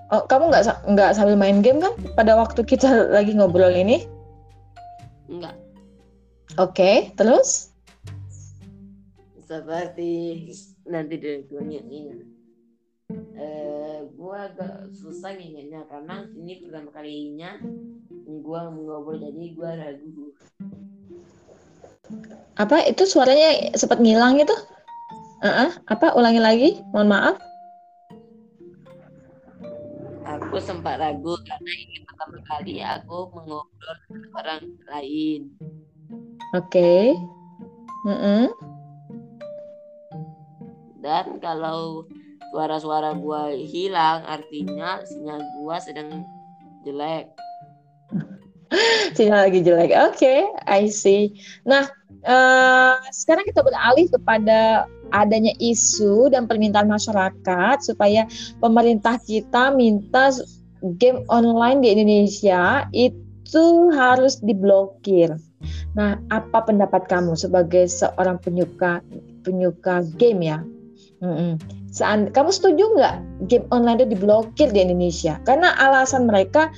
Oh, 0.09 0.25
kamu 0.25 0.49
nggak 0.49 0.89
nggak 0.89 1.13
sambil 1.13 1.37
main 1.37 1.61
game 1.61 1.85
kan? 1.85 1.93
Pada 2.17 2.33
waktu 2.33 2.65
kita 2.65 3.13
lagi 3.13 3.37
ngobrol 3.37 3.77
ini? 3.77 4.09
Nggak. 5.29 5.53
Oke, 6.57 6.73
okay, 6.73 6.97
terus? 7.21 7.77
Seperti 9.45 10.49
nanti 10.89 11.15
dari 11.21 11.45
yang 11.53 11.93
ini 11.93 12.28
eh 13.13 14.05
gua 14.17 14.53
agak 14.53 14.93
susah 14.93 15.33
ngingetnya 15.33 15.89
karena 15.89 16.29
ini 16.37 16.61
pertama 16.61 16.91
kalinya 16.93 17.57
gua 18.45 18.69
ngobrol 18.69 19.17
jadi 19.17 19.45
gua 19.57 19.71
ragu 19.77 20.27
Apa 22.59 22.91
itu 22.91 23.07
suaranya 23.07 23.71
sempat 23.79 24.03
ngilang 24.03 24.41
itu? 24.41 24.57
Ah, 25.45 25.71
apa? 25.87 26.17
Ulangi 26.19 26.43
lagi. 26.43 26.71
Mohon 26.91 27.09
maaf. 27.15 27.37
aku 30.49 30.61
sempat 30.61 31.01
ragu 31.01 31.35
karena 31.45 31.73
ini 31.73 31.97
pertama 32.05 32.39
kali 32.45 32.75
aku 32.85 33.33
mengobrol 33.33 33.97
dengan 34.09 34.31
orang 34.37 34.63
lain 34.89 35.41
Oke. 36.57 37.13
Mm-mm. 38.09 38.49
dan 41.05 41.37
kalau 41.45 42.09
suara-suara 42.53 43.15
gua 43.19 43.53
hilang 43.53 44.25
artinya 44.25 45.03
sinyal 45.05 45.41
gua 45.61 45.77
sedang 45.81 46.25
jelek 46.87 47.29
Sinyal 49.17 49.49
lagi 49.49 49.61
jelek. 49.65 49.93
Oke, 49.97 50.45
I 50.69 50.93
see. 50.93 51.33
Nah, 51.65 51.89
eh, 52.25 52.95
sekarang 53.13 53.49
kita 53.49 53.65
beralih 53.65 54.07
kepada 54.13 54.85
adanya 55.13 55.57
isu 55.57 56.29
dan 56.29 56.45
permintaan 56.45 56.89
masyarakat 56.89 57.77
supaya 57.81 58.29
pemerintah 58.61 59.17
kita 59.25 59.73
minta 59.73 60.29
game 61.01 61.25
online 61.33 61.81
di 61.81 61.89
Indonesia 61.97 62.85
itu 62.93 63.89
harus 63.97 64.37
diblokir. 64.45 65.33
Nah, 65.97 66.21
apa 66.29 66.69
pendapat 66.69 67.09
kamu 67.09 67.35
sebagai 67.35 67.89
seorang 67.89 68.39
penyuka 68.39 69.01
penyuka 69.43 70.05
game 70.21 70.41
ya? 70.45 70.59
Mm-mm. 71.19 71.78
Seand- 71.89 72.37
kamu 72.37 72.53
setuju 72.53 72.85
nggak 72.95 73.15
game 73.49 73.67
online 73.73 74.05
itu 74.05 74.09
diblokir 74.13 74.69
di 74.71 74.85
Indonesia? 74.85 75.41
Karena 75.49 75.73
alasan 75.81 76.29
mereka 76.29 76.69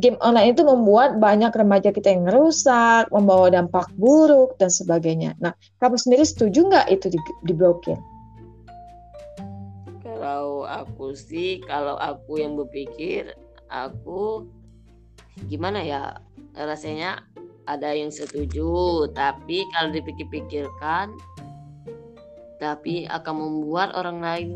game 0.00 0.18
online 0.24 0.56
itu 0.56 0.66
membuat 0.66 1.22
banyak 1.22 1.54
remaja 1.54 1.94
kita 1.94 2.10
yang 2.10 2.26
rusak, 2.32 3.06
membawa 3.14 3.52
dampak 3.52 3.86
buruk 4.00 4.56
dan 4.58 4.72
sebagainya. 4.72 5.36
Nah, 5.38 5.54
kamu 5.78 6.00
sendiri 6.00 6.24
setuju 6.26 6.66
nggak 6.66 6.86
itu 6.90 7.12
di, 7.12 7.18
diblokir? 7.46 8.00
kalau 10.24 10.64
aku 10.64 11.12
sih 11.12 11.60
kalau 11.68 12.00
aku 12.00 12.40
yang 12.40 12.56
berpikir 12.56 13.36
aku 13.68 14.48
gimana 15.52 15.84
ya 15.84 16.16
rasanya 16.56 17.20
ada 17.68 17.92
yang 17.92 18.08
setuju 18.08 19.04
tapi 19.12 19.68
kalau 19.76 19.92
dipikir-pikirkan 19.92 21.12
tapi 22.64 23.04
akan 23.12 23.34
membuat 23.36 23.92
orang 23.92 24.24
lain 24.24 24.50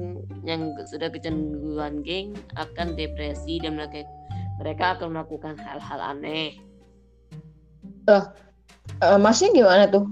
yang 0.48 0.72
sudah 0.88 1.12
kecanduan 1.12 2.00
game 2.00 2.32
akan 2.56 2.96
depresi 2.96 3.60
dan 3.60 3.76
mereka 3.76 4.08
mereka 4.56 4.96
akan 4.96 5.12
melakukan 5.12 5.60
hal-hal 5.60 6.00
aneh 6.00 6.56
Eh, 8.08 9.18
maksudnya 9.20 9.62
gimana 9.62 9.84
tuh 9.86 10.04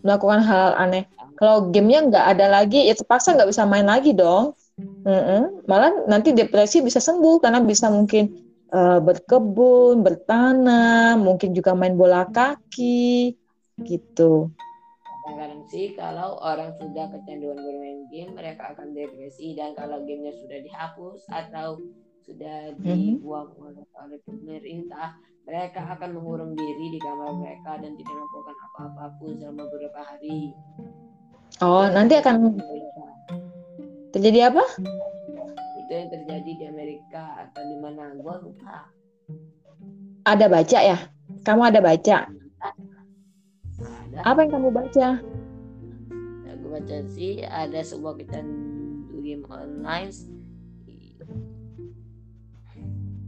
melakukan 0.00 0.40
hal 0.42 0.74
aneh? 0.80 1.04
Kalau 1.36 1.68
gamenya 1.68 2.00
nggak 2.08 2.26
ada 2.36 2.46
lagi, 2.48 2.88
ya 2.88 2.94
terpaksa 2.96 3.36
nggak 3.36 3.50
bisa 3.50 3.62
main 3.68 3.86
lagi 3.86 4.16
dong. 4.16 4.56
Mm-mm. 4.80 5.68
Malah 5.70 6.08
nanti 6.10 6.34
depresi 6.34 6.82
bisa 6.82 6.98
sembuh 6.98 7.38
karena 7.44 7.60
bisa 7.62 7.92
mungkin 7.92 8.32
eh, 8.72 8.98
berkebun, 8.98 10.02
bertanam, 10.02 11.20
mungkin 11.20 11.52
juga 11.54 11.76
main 11.76 11.94
bola 11.94 12.26
kaki, 12.26 13.36
gitu. 13.84 14.50
Sih 15.74 15.90
kalau 15.98 16.38
orang 16.38 16.70
sudah 16.78 17.10
kecanduan 17.10 17.58
bermain 17.58 18.06
game 18.06 18.30
mereka 18.30 18.70
akan 18.70 18.94
depresi 18.94 19.58
dan 19.58 19.74
kalau 19.74 19.98
gamenya 20.06 20.30
sudah 20.38 20.62
dihapus 20.62 21.26
atau 21.34 21.82
sudah 22.22 22.78
Mhm. 22.78 23.18
dibuang 23.18 23.50
oleh, 23.58 23.82
oleh 23.98 24.18
pemerintah 24.22 25.18
mereka 25.42 25.82
akan 25.98 26.14
mengurung 26.14 26.54
diri 26.54 26.94
di 26.94 27.00
kamar 27.02 27.34
mereka 27.36 27.82
dan 27.82 27.90
tidak 27.98 28.14
melakukan 28.14 28.56
apa-apa 28.70 29.04
pun 29.18 29.34
selama 29.34 29.66
beberapa 29.66 30.00
hari 30.00 30.54
Oh, 31.58 31.82
yang 31.82 31.94
nanti 31.98 32.14
akan 32.22 32.54
terjadi 34.14 34.54
apa? 34.54 34.64
itu 35.84 35.90
yang 35.90 36.08
terjadi 36.08 36.50
di 36.54 36.64
Amerika 36.64 37.44
atau 37.44 37.62
di 37.66 37.76
mana 37.82 38.14
gua 38.22 38.38
lupa 38.40 38.88
Ada 40.24 40.46
baca 40.48 40.78
ya? 40.80 40.98
Kamu 41.44 41.62
ada 41.66 41.82
baca? 41.82 42.16
ada 43.84 44.18
Apa 44.24 44.38
yang 44.46 44.52
kamu 44.54 44.68
baca? 44.72 45.08
Sih 47.14 47.44
ada 47.46 47.80
sebuah 47.84 48.18
kecanduan 48.18 49.22
game 49.22 49.44
online 49.46 50.10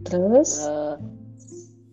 Terus? 0.07 0.63
eh, 0.63 0.97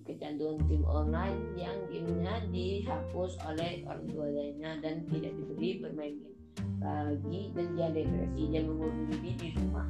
kecanduan 0.06 0.62
game 0.70 0.86
online 0.86 1.38
yang 1.58 1.78
gamenya 1.89 2.46
dihapus 2.54 3.42
oleh 3.50 3.82
orang 3.89 4.06
tuanya 4.13 4.72
dan 4.86 5.02
tidak 5.10 5.34
diberi 5.34 5.82
bermain 5.82 6.16
game 6.22 6.42
lagi 6.84 7.50
dan 7.56 7.68
dia 7.74 7.89
depresi 7.89 8.44
dan 8.54 8.63
mengurung 8.70 9.02
diri 9.10 9.32
di 9.39 9.48
rumah 9.58 9.88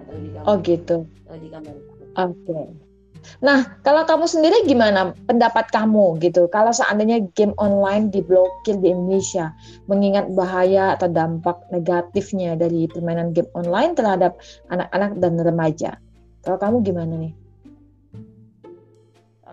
atau 0.00 0.14
di 0.16 0.28
kamar 0.32 0.46
Oh 0.48 0.56
gitu. 0.64 0.98
atau 1.28 1.36
di 1.36 1.48
kamar 1.52 1.74
Oke. 2.18 2.60
Nah, 3.40 3.78
kalau 3.86 4.04
kamu 4.08 4.26
sendiri 4.26 4.64
gimana 4.66 5.16
pendapat 5.28 5.68
kamu 5.70 6.20
gitu? 6.24 6.46
Kalau 6.48 6.72
seandainya 6.74 7.24
game 7.36 7.54
online 7.60 8.08
diblokir 8.12 8.78
di 8.80 8.92
Indonesia, 8.92 9.52
mengingat 9.86 10.32
bahaya 10.34 10.96
atau 10.98 11.08
dampak 11.08 11.60
negatifnya 11.70 12.56
dari 12.56 12.88
permainan 12.90 13.32
game 13.36 13.50
online 13.56 13.94
terhadap 13.96 14.38
anak-anak 14.72 15.16
dan 15.20 15.34
remaja. 15.40 15.90
Kalau 16.40 16.56
kamu 16.56 16.76
gimana 16.84 17.14
nih? 17.20 17.32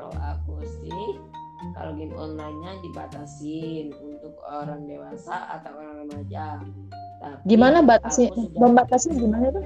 kalau 0.08 0.24
aku 0.24 0.54
sih 0.64 1.20
kalau 1.76 1.92
game 2.00 2.16
online-nya 2.16 2.80
dibatasin 2.80 3.92
untuk 3.98 4.40
orang 4.46 4.88
dewasa 4.88 5.58
atau 5.60 5.74
orang 5.74 6.08
remaja 6.08 6.64
Tapi 7.18 7.44
Gimana 7.50 7.82
batasnya? 7.82 8.30
Membatasnya 8.56 9.18
gimana 9.18 9.50
tuh? 9.52 9.66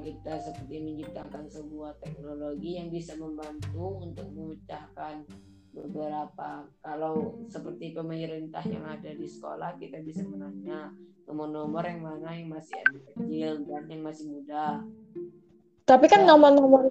Kita 0.00 0.40
seperti 0.40 0.76
menciptakan 0.80 1.46
sebuah 1.48 2.00
teknologi 2.00 2.80
yang 2.80 2.88
bisa 2.88 3.14
membantu 3.16 4.00
untuk 4.02 4.26
memecahkan 4.32 5.24
beberapa 5.70 6.66
kalau 6.82 7.46
seperti 7.46 7.94
pemerintah 7.94 8.64
yang 8.66 8.82
ada 8.90 9.14
di 9.14 9.26
sekolah 9.30 9.78
kita 9.78 10.02
bisa 10.02 10.26
menanya 10.26 10.90
nomor-nomor 11.30 11.86
yang 11.86 12.02
mana 12.02 12.34
yang 12.34 12.50
masih 12.50 12.74
kecil 13.14 13.62
dan 13.70 13.86
yang 13.86 14.02
masih 14.02 14.26
muda 14.26 14.82
Tapi 15.86 16.06
kan 16.10 16.26
nomor-nomor 16.26 16.90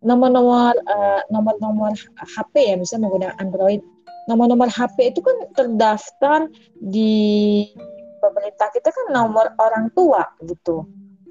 nomor-nomor 0.00 0.74
eh, 0.74 1.22
nomor-nomor 1.30 1.92
HP 2.18 2.54
ya, 2.72 2.74
misalnya 2.74 3.06
menggunakan 3.06 3.36
Android. 3.38 3.82
Nomor-nomor 4.26 4.68
HP 4.70 5.14
itu 5.14 5.20
kan 5.22 5.36
terdaftar 5.54 6.50
di 6.78 7.66
pemerintah 8.18 8.68
kita 8.74 8.90
kan 8.90 9.06
nomor 9.14 9.54
orang 9.58 9.90
tua 9.94 10.26
gitu. 10.44 10.86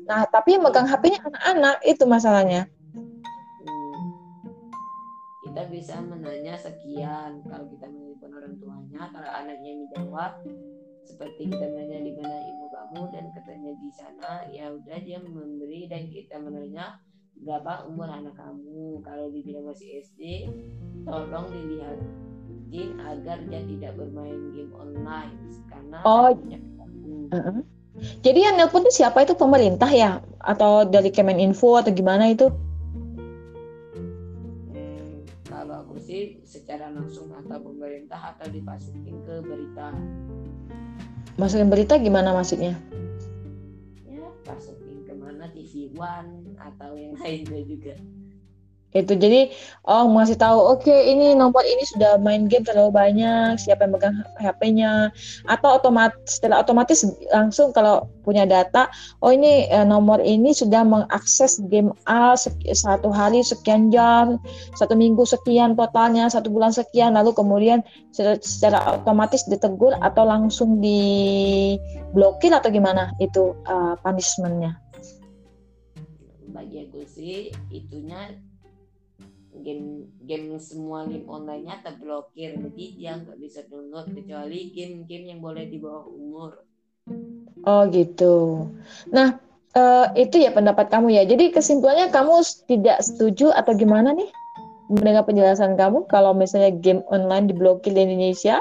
Nah, 0.10 0.26
tapi 0.26 0.58
yang 0.58 0.66
megang 0.66 0.90
HP-nya 0.90 1.22
anak-anak 1.22 1.76
itu 1.86 2.04
masalahnya. 2.10 2.66
Hmm. 2.98 3.22
kita 5.46 5.70
bisa 5.70 6.02
menanya 6.02 6.58
sekian 6.58 7.46
kalau 7.46 7.66
kita 7.70 7.86
menelpon 7.90 8.34
orang 8.34 8.54
tuanya 8.58 9.02
kalau 9.14 9.30
anaknya 9.30 9.70
yang 9.70 9.82
menjawab 9.86 10.32
seperti 11.06 11.50
kita 11.50 11.66
menanya 11.74 12.00
di 12.06 12.14
mana 12.18 12.38
ibu 12.38 12.66
kamu 12.70 13.02
dan 13.14 13.26
katanya 13.34 13.72
di 13.78 13.90
sana 13.94 14.32
ya 14.50 14.70
udah 14.74 14.98
dia 15.02 15.18
memberi 15.22 15.90
dan 15.90 16.06
kita 16.10 16.38
menanya 16.38 17.02
berapa 17.42 17.86
umur 17.90 18.10
anak 18.10 18.38
kamu 18.38 19.02
kalau 19.02 19.30
dibilang 19.34 19.70
masih 19.70 20.06
SD 20.06 20.54
tolong 21.06 21.50
dilihatin 21.50 22.90
agar 23.02 23.38
dia 23.50 23.62
tidak 23.66 23.92
bermain 23.98 24.54
game 24.54 24.74
online 24.78 25.34
karena 25.66 25.98
Oh. 26.06 26.30
Jadi 28.20 28.40
yang 28.44 28.56
nelpon 28.56 28.84
itu 28.88 29.04
siapa 29.04 29.24
itu 29.24 29.36
pemerintah 29.36 29.90
ya 29.92 30.20
atau 30.40 30.88
dari 30.88 31.12
Kemeninfo 31.12 31.80
atau 31.80 31.92
gimana 31.92 32.32
itu? 32.32 32.48
Hmm, 34.72 35.24
kalau 35.48 35.84
aku 35.84 36.00
sih 36.00 36.40
secara 36.48 36.90
langsung 36.92 37.32
atau 37.32 37.60
pemerintah 37.60 38.36
atau 38.36 38.48
dimasukin 38.50 39.16
ke 39.28 39.44
berita 39.44 39.92
Masukin 41.40 41.72
berita 41.72 41.96
gimana 41.96 42.36
maksudnya? 42.36 42.76
ya 44.04 44.28
masukin 44.44 45.08
ke 45.08 45.14
mana 45.16 45.48
TV 45.56 45.88
One 45.96 46.60
atau 46.60 47.00
yang 47.00 47.16
lainnya 47.24 47.64
juga 47.64 47.96
itu 48.96 49.14
jadi 49.14 49.54
oh 49.86 50.10
masih 50.10 50.34
tahu 50.34 50.58
oke 50.58 50.86
okay, 50.86 51.14
ini 51.14 51.38
nomor 51.38 51.62
ini 51.62 51.86
sudah 51.94 52.18
main 52.18 52.50
game 52.50 52.66
terlalu 52.66 52.90
banyak 52.90 53.62
siapa 53.62 53.86
yang 53.86 53.94
megang 53.94 54.18
HP-nya 54.42 55.14
atau 55.46 55.78
otomatis 55.78 56.40
setelah 56.40 56.66
otomatis 56.66 57.06
langsung 57.30 57.70
kalau 57.70 58.10
punya 58.26 58.50
data 58.50 58.90
oh 59.22 59.30
ini 59.30 59.70
eh, 59.70 59.86
nomor 59.86 60.18
ini 60.22 60.54
sudah 60.54 60.82
mengakses 60.82 61.62
game 61.70 61.94
A 62.10 62.34
satu 62.74 63.14
hari 63.14 63.46
sekian 63.46 63.94
jam 63.94 64.42
satu 64.74 64.98
minggu 64.98 65.22
sekian 65.26 65.78
totalnya 65.78 66.30
satu 66.30 66.50
bulan 66.50 66.74
sekian. 66.74 67.16
Lalu 67.16 67.32
kemudian 67.36 67.80
secara, 68.12 68.36
secara 68.42 68.78
otomatis 69.00 69.46
ditegur 69.46 69.94
atau 70.00 70.24
langsung 70.26 70.80
diblokir 70.84 72.52
atau 72.54 72.70
gimana? 72.72 73.14
Itu 73.22 73.56
uh, 73.68 73.96
punishmentnya. 74.02 74.78
Bagi 76.50 76.90
aku 76.90 77.06
sih 77.06 77.54
itunya 77.70 78.34
game 79.62 80.08
game 80.24 80.56
semua 80.60 81.06
game 81.06 81.28
online-nya 81.28 81.84
terblokir. 81.84 82.56
Jadi 82.58 83.00
dia 83.00 83.20
nggak 83.20 83.38
bisa 83.40 83.64
download 83.68 84.12
kecuali 84.12 84.72
game-game 84.72 85.36
yang 85.36 85.40
boleh 85.40 85.68
di 85.68 85.78
bawah 85.78 86.06
umur. 86.08 86.52
Oh 87.68 87.84
gitu. 87.92 88.68
Nah 89.12 89.40
uh, 89.76 90.08
itu 90.16 90.40
ya 90.42 90.56
pendapat 90.56 90.90
kamu 90.90 91.14
ya. 91.14 91.24
Jadi 91.28 91.52
kesimpulannya 91.52 92.10
kamu 92.10 92.42
tidak 92.66 93.04
setuju 93.04 93.52
atau 93.54 93.76
gimana 93.76 94.16
nih 94.16 94.30
mendengar 94.90 95.22
penjelasan 95.28 95.78
kamu 95.78 96.10
kalau 96.10 96.34
misalnya 96.34 96.74
game 96.74 97.06
online 97.14 97.46
diblokir 97.46 97.94
di 97.94 98.02
Indonesia? 98.10 98.58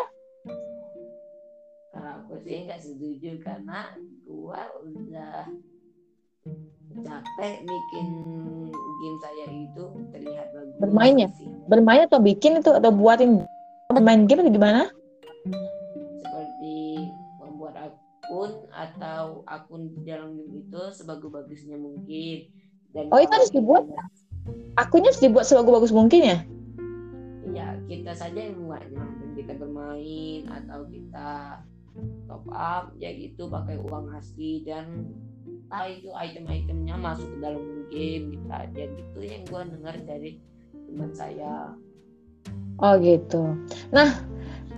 Kalau 1.94 2.10
aku 2.20 2.36
sih 2.44 2.68
nggak 2.68 2.80
setuju 2.84 3.40
karena 3.40 3.96
gua 4.28 4.68
udah 4.84 5.48
capek 6.98 7.64
bikin 7.64 8.08
game 8.98 9.16
saya 9.22 9.44
itu 9.54 9.84
terlihat 10.10 10.46
bagus. 10.52 10.76
Bermainnya? 10.82 11.28
Bermain 11.70 12.02
atau 12.04 12.18
bikin 12.18 12.58
itu 12.58 12.70
atau 12.74 12.90
buatin 12.90 13.46
main 13.94 14.26
game 14.26 14.42
atau 14.42 14.52
gimana? 14.52 14.82
Seperti 16.20 17.08
membuat 17.40 17.74
akun 17.78 18.52
atau 18.74 19.46
akun 19.46 19.94
di 19.94 20.00
dalam 20.04 20.36
game 20.36 20.66
itu 20.66 20.82
sebagus-bagusnya 20.92 21.78
mungkin. 21.78 22.50
Dan 22.92 23.08
oh 23.14 23.20
itu 23.22 23.32
harus 23.32 23.52
dibuat? 23.52 23.84
Akunnya 24.80 25.12
harus 25.12 25.22
dibuat 25.22 25.44
sebagus-bagus 25.46 25.92
mungkin 25.94 26.20
ya? 26.24 26.38
Ya 27.54 27.66
kita 27.88 28.12
saja 28.12 28.36
yang 28.38 28.60
membuatnya. 28.60 29.04
Dan 29.04 29.30
kita 29.38 29.52
bermain 29.56 30.40
atau 30.50 30.84
kita 30.90 31.62
top 32.30 32.44
up 32.52 32.94
ya 33.00 33.10
gitu 33.10 33.50
pakai 33.50 33.80
uang 33.80 34.14
asli 34.14 34.62
dan 34.62 35.10
apa 35.68 35.92
itu 35.92 36.08
item-itemnya 36.16 36.96
masuk 36.96 37.28
ke 37.28 37.38
dalam 37.44 37.64
game 37.92 38.24
gitu 38.32 38.48
aja 38.48 38.82
gitu 38.88 39.18
yang 39.20 39.42
gue 39.44 39.62
dengar 39.76 39.94
dari 40.08 40.30
teman 40.88 41.10
saya. 41.12 41.76
Oh 42.80 42.94
gitu. 42.96 43.52
Nah 43.92 44.24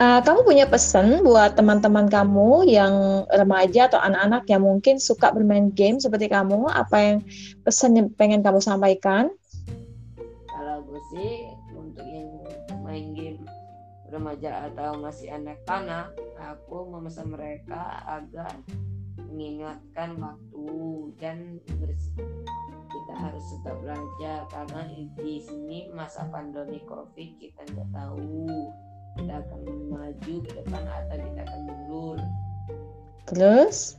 uh, 0.02 0.20
kamu 0.24 0.40
punya 0.42 0.66
pesan 0.66 1.22
buat 1.22 1.54
teman-teman 1.54 2.10
kamu 2.10 2.66
yang 2.66 3.22
remaja 3.30 3.86
atau 3.86 4.02
anak-anak 4.02 4.42
yang 4.50 4.62
mungkin 4.66 4.96
suka 4.98 5.30
bermain 5.30 5.70
game 5.70 6.02
seperti 6.02 6.26
kamu 6.26 6.66
apa 6.66 6.96
yang 6.98 7.18
pesan 7.62 7.94
yang 7.94 8.08
pengen 8.18 8.42
kamu 8.42 8.58
sampaikan? 8.58 9.30
Kalau 10.50 10.82
gue 10.88 11.00
sih 11.14 11.54
untuk 11.76 12.02
yang 12.02 12.28
main 12.82 13.14
game 13.14 13.46
remaja 14.10 14.66
atau 14.66 14.98
masih 14.98 15.30
anak-anak 15.30 16.10
aku 16.42 16.90
memesan 16.90 17.30
mereka 17.30 18.02
agar 18.10 18.58
mengingatkan 19.28 20.16
waktu 20.16 20.66
dan 21.20 21.60
kita 22.90 23.14
harus 23.14 23.44
tetap 23.58 23.76
belajar 23.82 24.38
karena 24.50 24.80
di 25.18 25.42
sini 25.42 25.90
masa 25.92 26.26
pandemi 26.30 26.80
covid 26.88 27.28
kita 27.38 27.60
nggak 27.74 27.90
tahu. 27.92 28.70
Kita 29.18 29.42
akan 29.42 29.60
maju 29.90 30.34
ke 30.46 30.50
depan 30.54 30.82
atau 30.86 31.16
kita 31.18 31.40
akan 31.42 31.60
mundur. 31.66 32.18
Terus? 33.26 33.98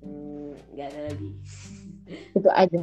Hmm, 0.00 0.56
nggak 0.72 0.88
hmm, 0.88 0.96
ada 0.96 1.00
lagi. 1.12 1.30
Itu 2.40 2.50
aja. 2.50 2.82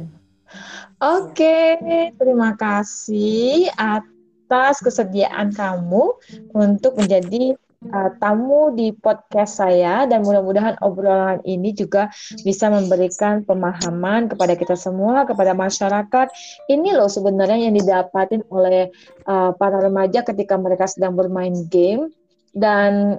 Oke 1.02 1.78
okay, 1.80 2.14
terima 2.14 2.54
kasih 2.54 3.72
atas 3.74 4.84
kesediaan 4.84 5.50
kamu 5.50 6.14
untuk 6.54 6.94
menjadi 6.94 7.56
uh, 7.90 8.10
tamu 8.22 8.70
di 8.76 8.94
podcast 8.94 9.58
saya 9.58 10.06
dan 10.06 10.22
mudah-mudahan 10.22 10.78
obrolan 10.84 11.42
ini 11.42 11.74
juga 11.74 12.12
bisa 12.46 12.70
memberikan 12.70 13.42
pemahaman 13.42 14.30
kepada 14.30 14.54
kita 14.54 14.78
semua, 14.78 15.26
kepada 15.26 15.56
masyarakat. 15.56 16.26
Ini 16.70 16.94
loh 16.94 17.10
sebenarnya 17.10 17.66
yang 17.70 17.74
didapatin 17.74 18.46
oleh 18.52 18.92
uh, 19.26 19.50
para 19.56 19.82
remaja 19.82 20.22
ketika 20.22 20.54
mereka 20.54 20.86
sedang 20.86 21.18
bermain 21.18 21.66
game 21.66 22.12
dan 22.52 23.18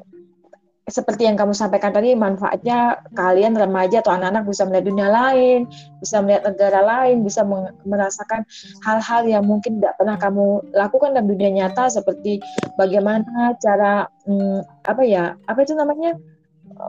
seperti 0.84 1.24
yang 1.24 1.40
kamu 1.40 1.56
sampaikan 1.56 1.96
tadi 1.96 2.12
manfaatnya 2.12 3.00
kalian 3.16 3.56
remaja 3.56 4.04
atau 4.04 4.20
anak-anak 4.20 4.44
bisa 4.52 4.68
melihat 4.68 4.86
dunia 4.92 5.08
lain, 5.08 5.60
bisa 6.04 6.20
melihat 6.20 6.52
negara 6.52 6.84
lain, 6.84 7.24
bisa 7.24 7.48
merasakan 7.88 8.44
hal-hal 8.84 9.24
yang 9.24 9.44
mungkin 9.48 9.80
tidak 9.80 9.96
pernah 9.96 10.20
kamu 10.20 10.60
lakukan 10.76 11.16
dalam 11.16 11.32
dunia 11.32 11.50
nyata 11.56 11.88
seperti 11.88 12.44
bagaimana 12.76 13.56
cara 13.64 14.12
hmm, 14.28 14.60
apa 14.84 15.02
ya 15.08 15.40
apa 15.48 15.60
itu 15.64 15.72
namanya 15.72 16.20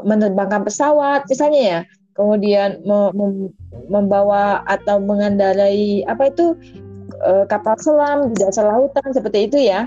menerbangkan 0.03 0.67
pesawat 0.67 1.31
misalnya 1.31 1.63
ya, 1.63 1.81
kemudian 2.19 2.83
membawa 3.87 4.67
atau 4.67 4.99
mengendarai 4.99 6.03
apa 6.11 6.35
itu 6.35 6.59
eh, 7.23 7.45
kapal 7.47 7.79
selam 7.79 8.35
di 8.35 8.43
dasar 8.43 8.67
lautan 8.67 9.15
seperti 9.15 9.47
itu 9.47 9.59
ya. 9.71 9.87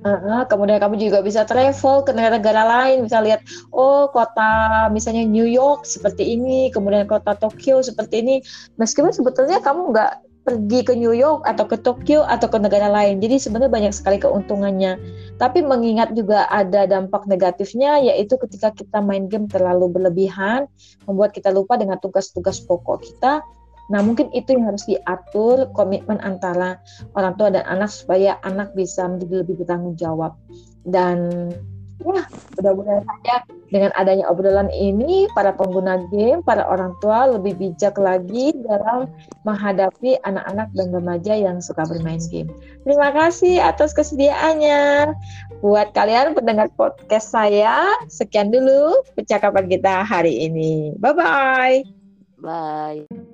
Uh, 0.00 0.48
kemudian 0.48 0.80
kamu 0.80 0.96
juga 0.96 1.20
bisa 1.20 1.44
travel 1.44 2.00
ke 2.08 2.16
negara-negara 2.16 2.62
lain, 2.64 3.04
bisa 3.04 3.20
lihat 3.20 3.44
oh 3.68 4.08
kota 4.08 4.88
misalnya 4.88 5.28
New 5.28 5.44
York 5.44 5.84
seperti 5.84 6.40
ini, 6.40 6.72
kemudian 6.72 7.04
kota 7.04 7.36
Tokyo 7.36 7.84
seperti 7.84 8.24
ini. 8.24 8.36
Meskipun 8.80 9.12
sebetulnya 9.12 9.60
kamu 9.60 9.92
nggak 9.92 10.12
pergi 10.40 10.80
ke 10.88 10.96
New 10.96 11.12
York 11.12 11.44
atau 11.44 11.68
ke 11.68 11.76
Tokyo 11.76 12.24
atau 12.24 12.48
ke 12.48 12.56
negara 12.56 12.88
lain, 12.88 13.20
jadi 13.20 13.36
sebenarnya 13.36 13.68
banyak 13.68 13.92
sekali 13.92 14.16
keuntungannya. 14.16 14.96
Tapi 15.36 15.60
mengingat 15.60 16.16
juga 16.16 16.48
ada 16.48 16.88
dampak 16.88 17.28
negatifnya, 17.28 18.00
yaitu 18.00 18.40
ketika 18.40 18.72
kita 18.72 19.04
main 19.04 19.28
game 19.28 19.52
terlalu 19.52 20.00
berlebihan, 20.00 20.64
membuat 21.04 21.36
kita 21.36 21.52
lupa 21.52 21.76
dengan 21.76 22.00
tugas-tugas 22.00 22.56
pokok 22.64 23.04
kita 23.04 23.44
Nah, 23.90 24.00
mungkin 24.06 24.30
itu 24.30 24.54
yang 24.54 24.70
harus 24.70 24.86
diatur 24.86 25.66
komitmen 25.74 26.22
antara 26.22 26.78
orang 27.18 27.34
tua 27.34 27.50
dan 27.50 27.66
anak 27.66 27.90
supaya 27.90 28.38
anak 28.46 28.70
bisa 28.78 29.04
menjadi 29.10 29.42
lebih 29.42 29.66
bertanggung 29.66 29.98
jawab. 29.98 30.38
Dan 30.86 31.50
ya, 32.06 32.24
mudah-mudahan 32.56 33.04
saja 33.04 33.34
dengan 33.70 33.90
adanya 33.94 34.26
obrolan 34.30 34.70
ini 34.72 35.30
para 35.34 35.54
pengguna 35.54 36.06
game, 36.10 36.42
para 36.42 36.66
orang 36.66 36.94
tua 36.98 37.30
lebih 37.30 37.54
bijak 37.58 37.98
lagi 38.00 38.54
dalam 38.66 39.10
menghadapi 39.46 40.18
anak-anak 40.26 40.68
dan 40.74 40.88
remaja 40.90 41.34
yang 41.36 41.58
suka 41.62 41.86
bermain 41.86 42.22
game. 42.30 42.50
Terima 42.82 43.10
kasih 43.14 43.62
atas 43.62 43.94
kesediaannya. 43.94 45.12
Buat 45.60 45.92
kalian 45.92 46.32
pendengar 46.32 46.72
podcast 46.74 47.30
saya, 47.30 47.84
sekian 48.08 48.48
dulu 48.48 49.04
percakapan 49.14 49.68
kita 49.68 50.02
hari 50.02 50.48
ini. 50.48 50.96
Bye-bye. 50.98 51.84
Bye. 52.40 53.29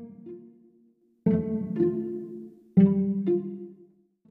Thank 1.27 1.79
you. 1.81 2.06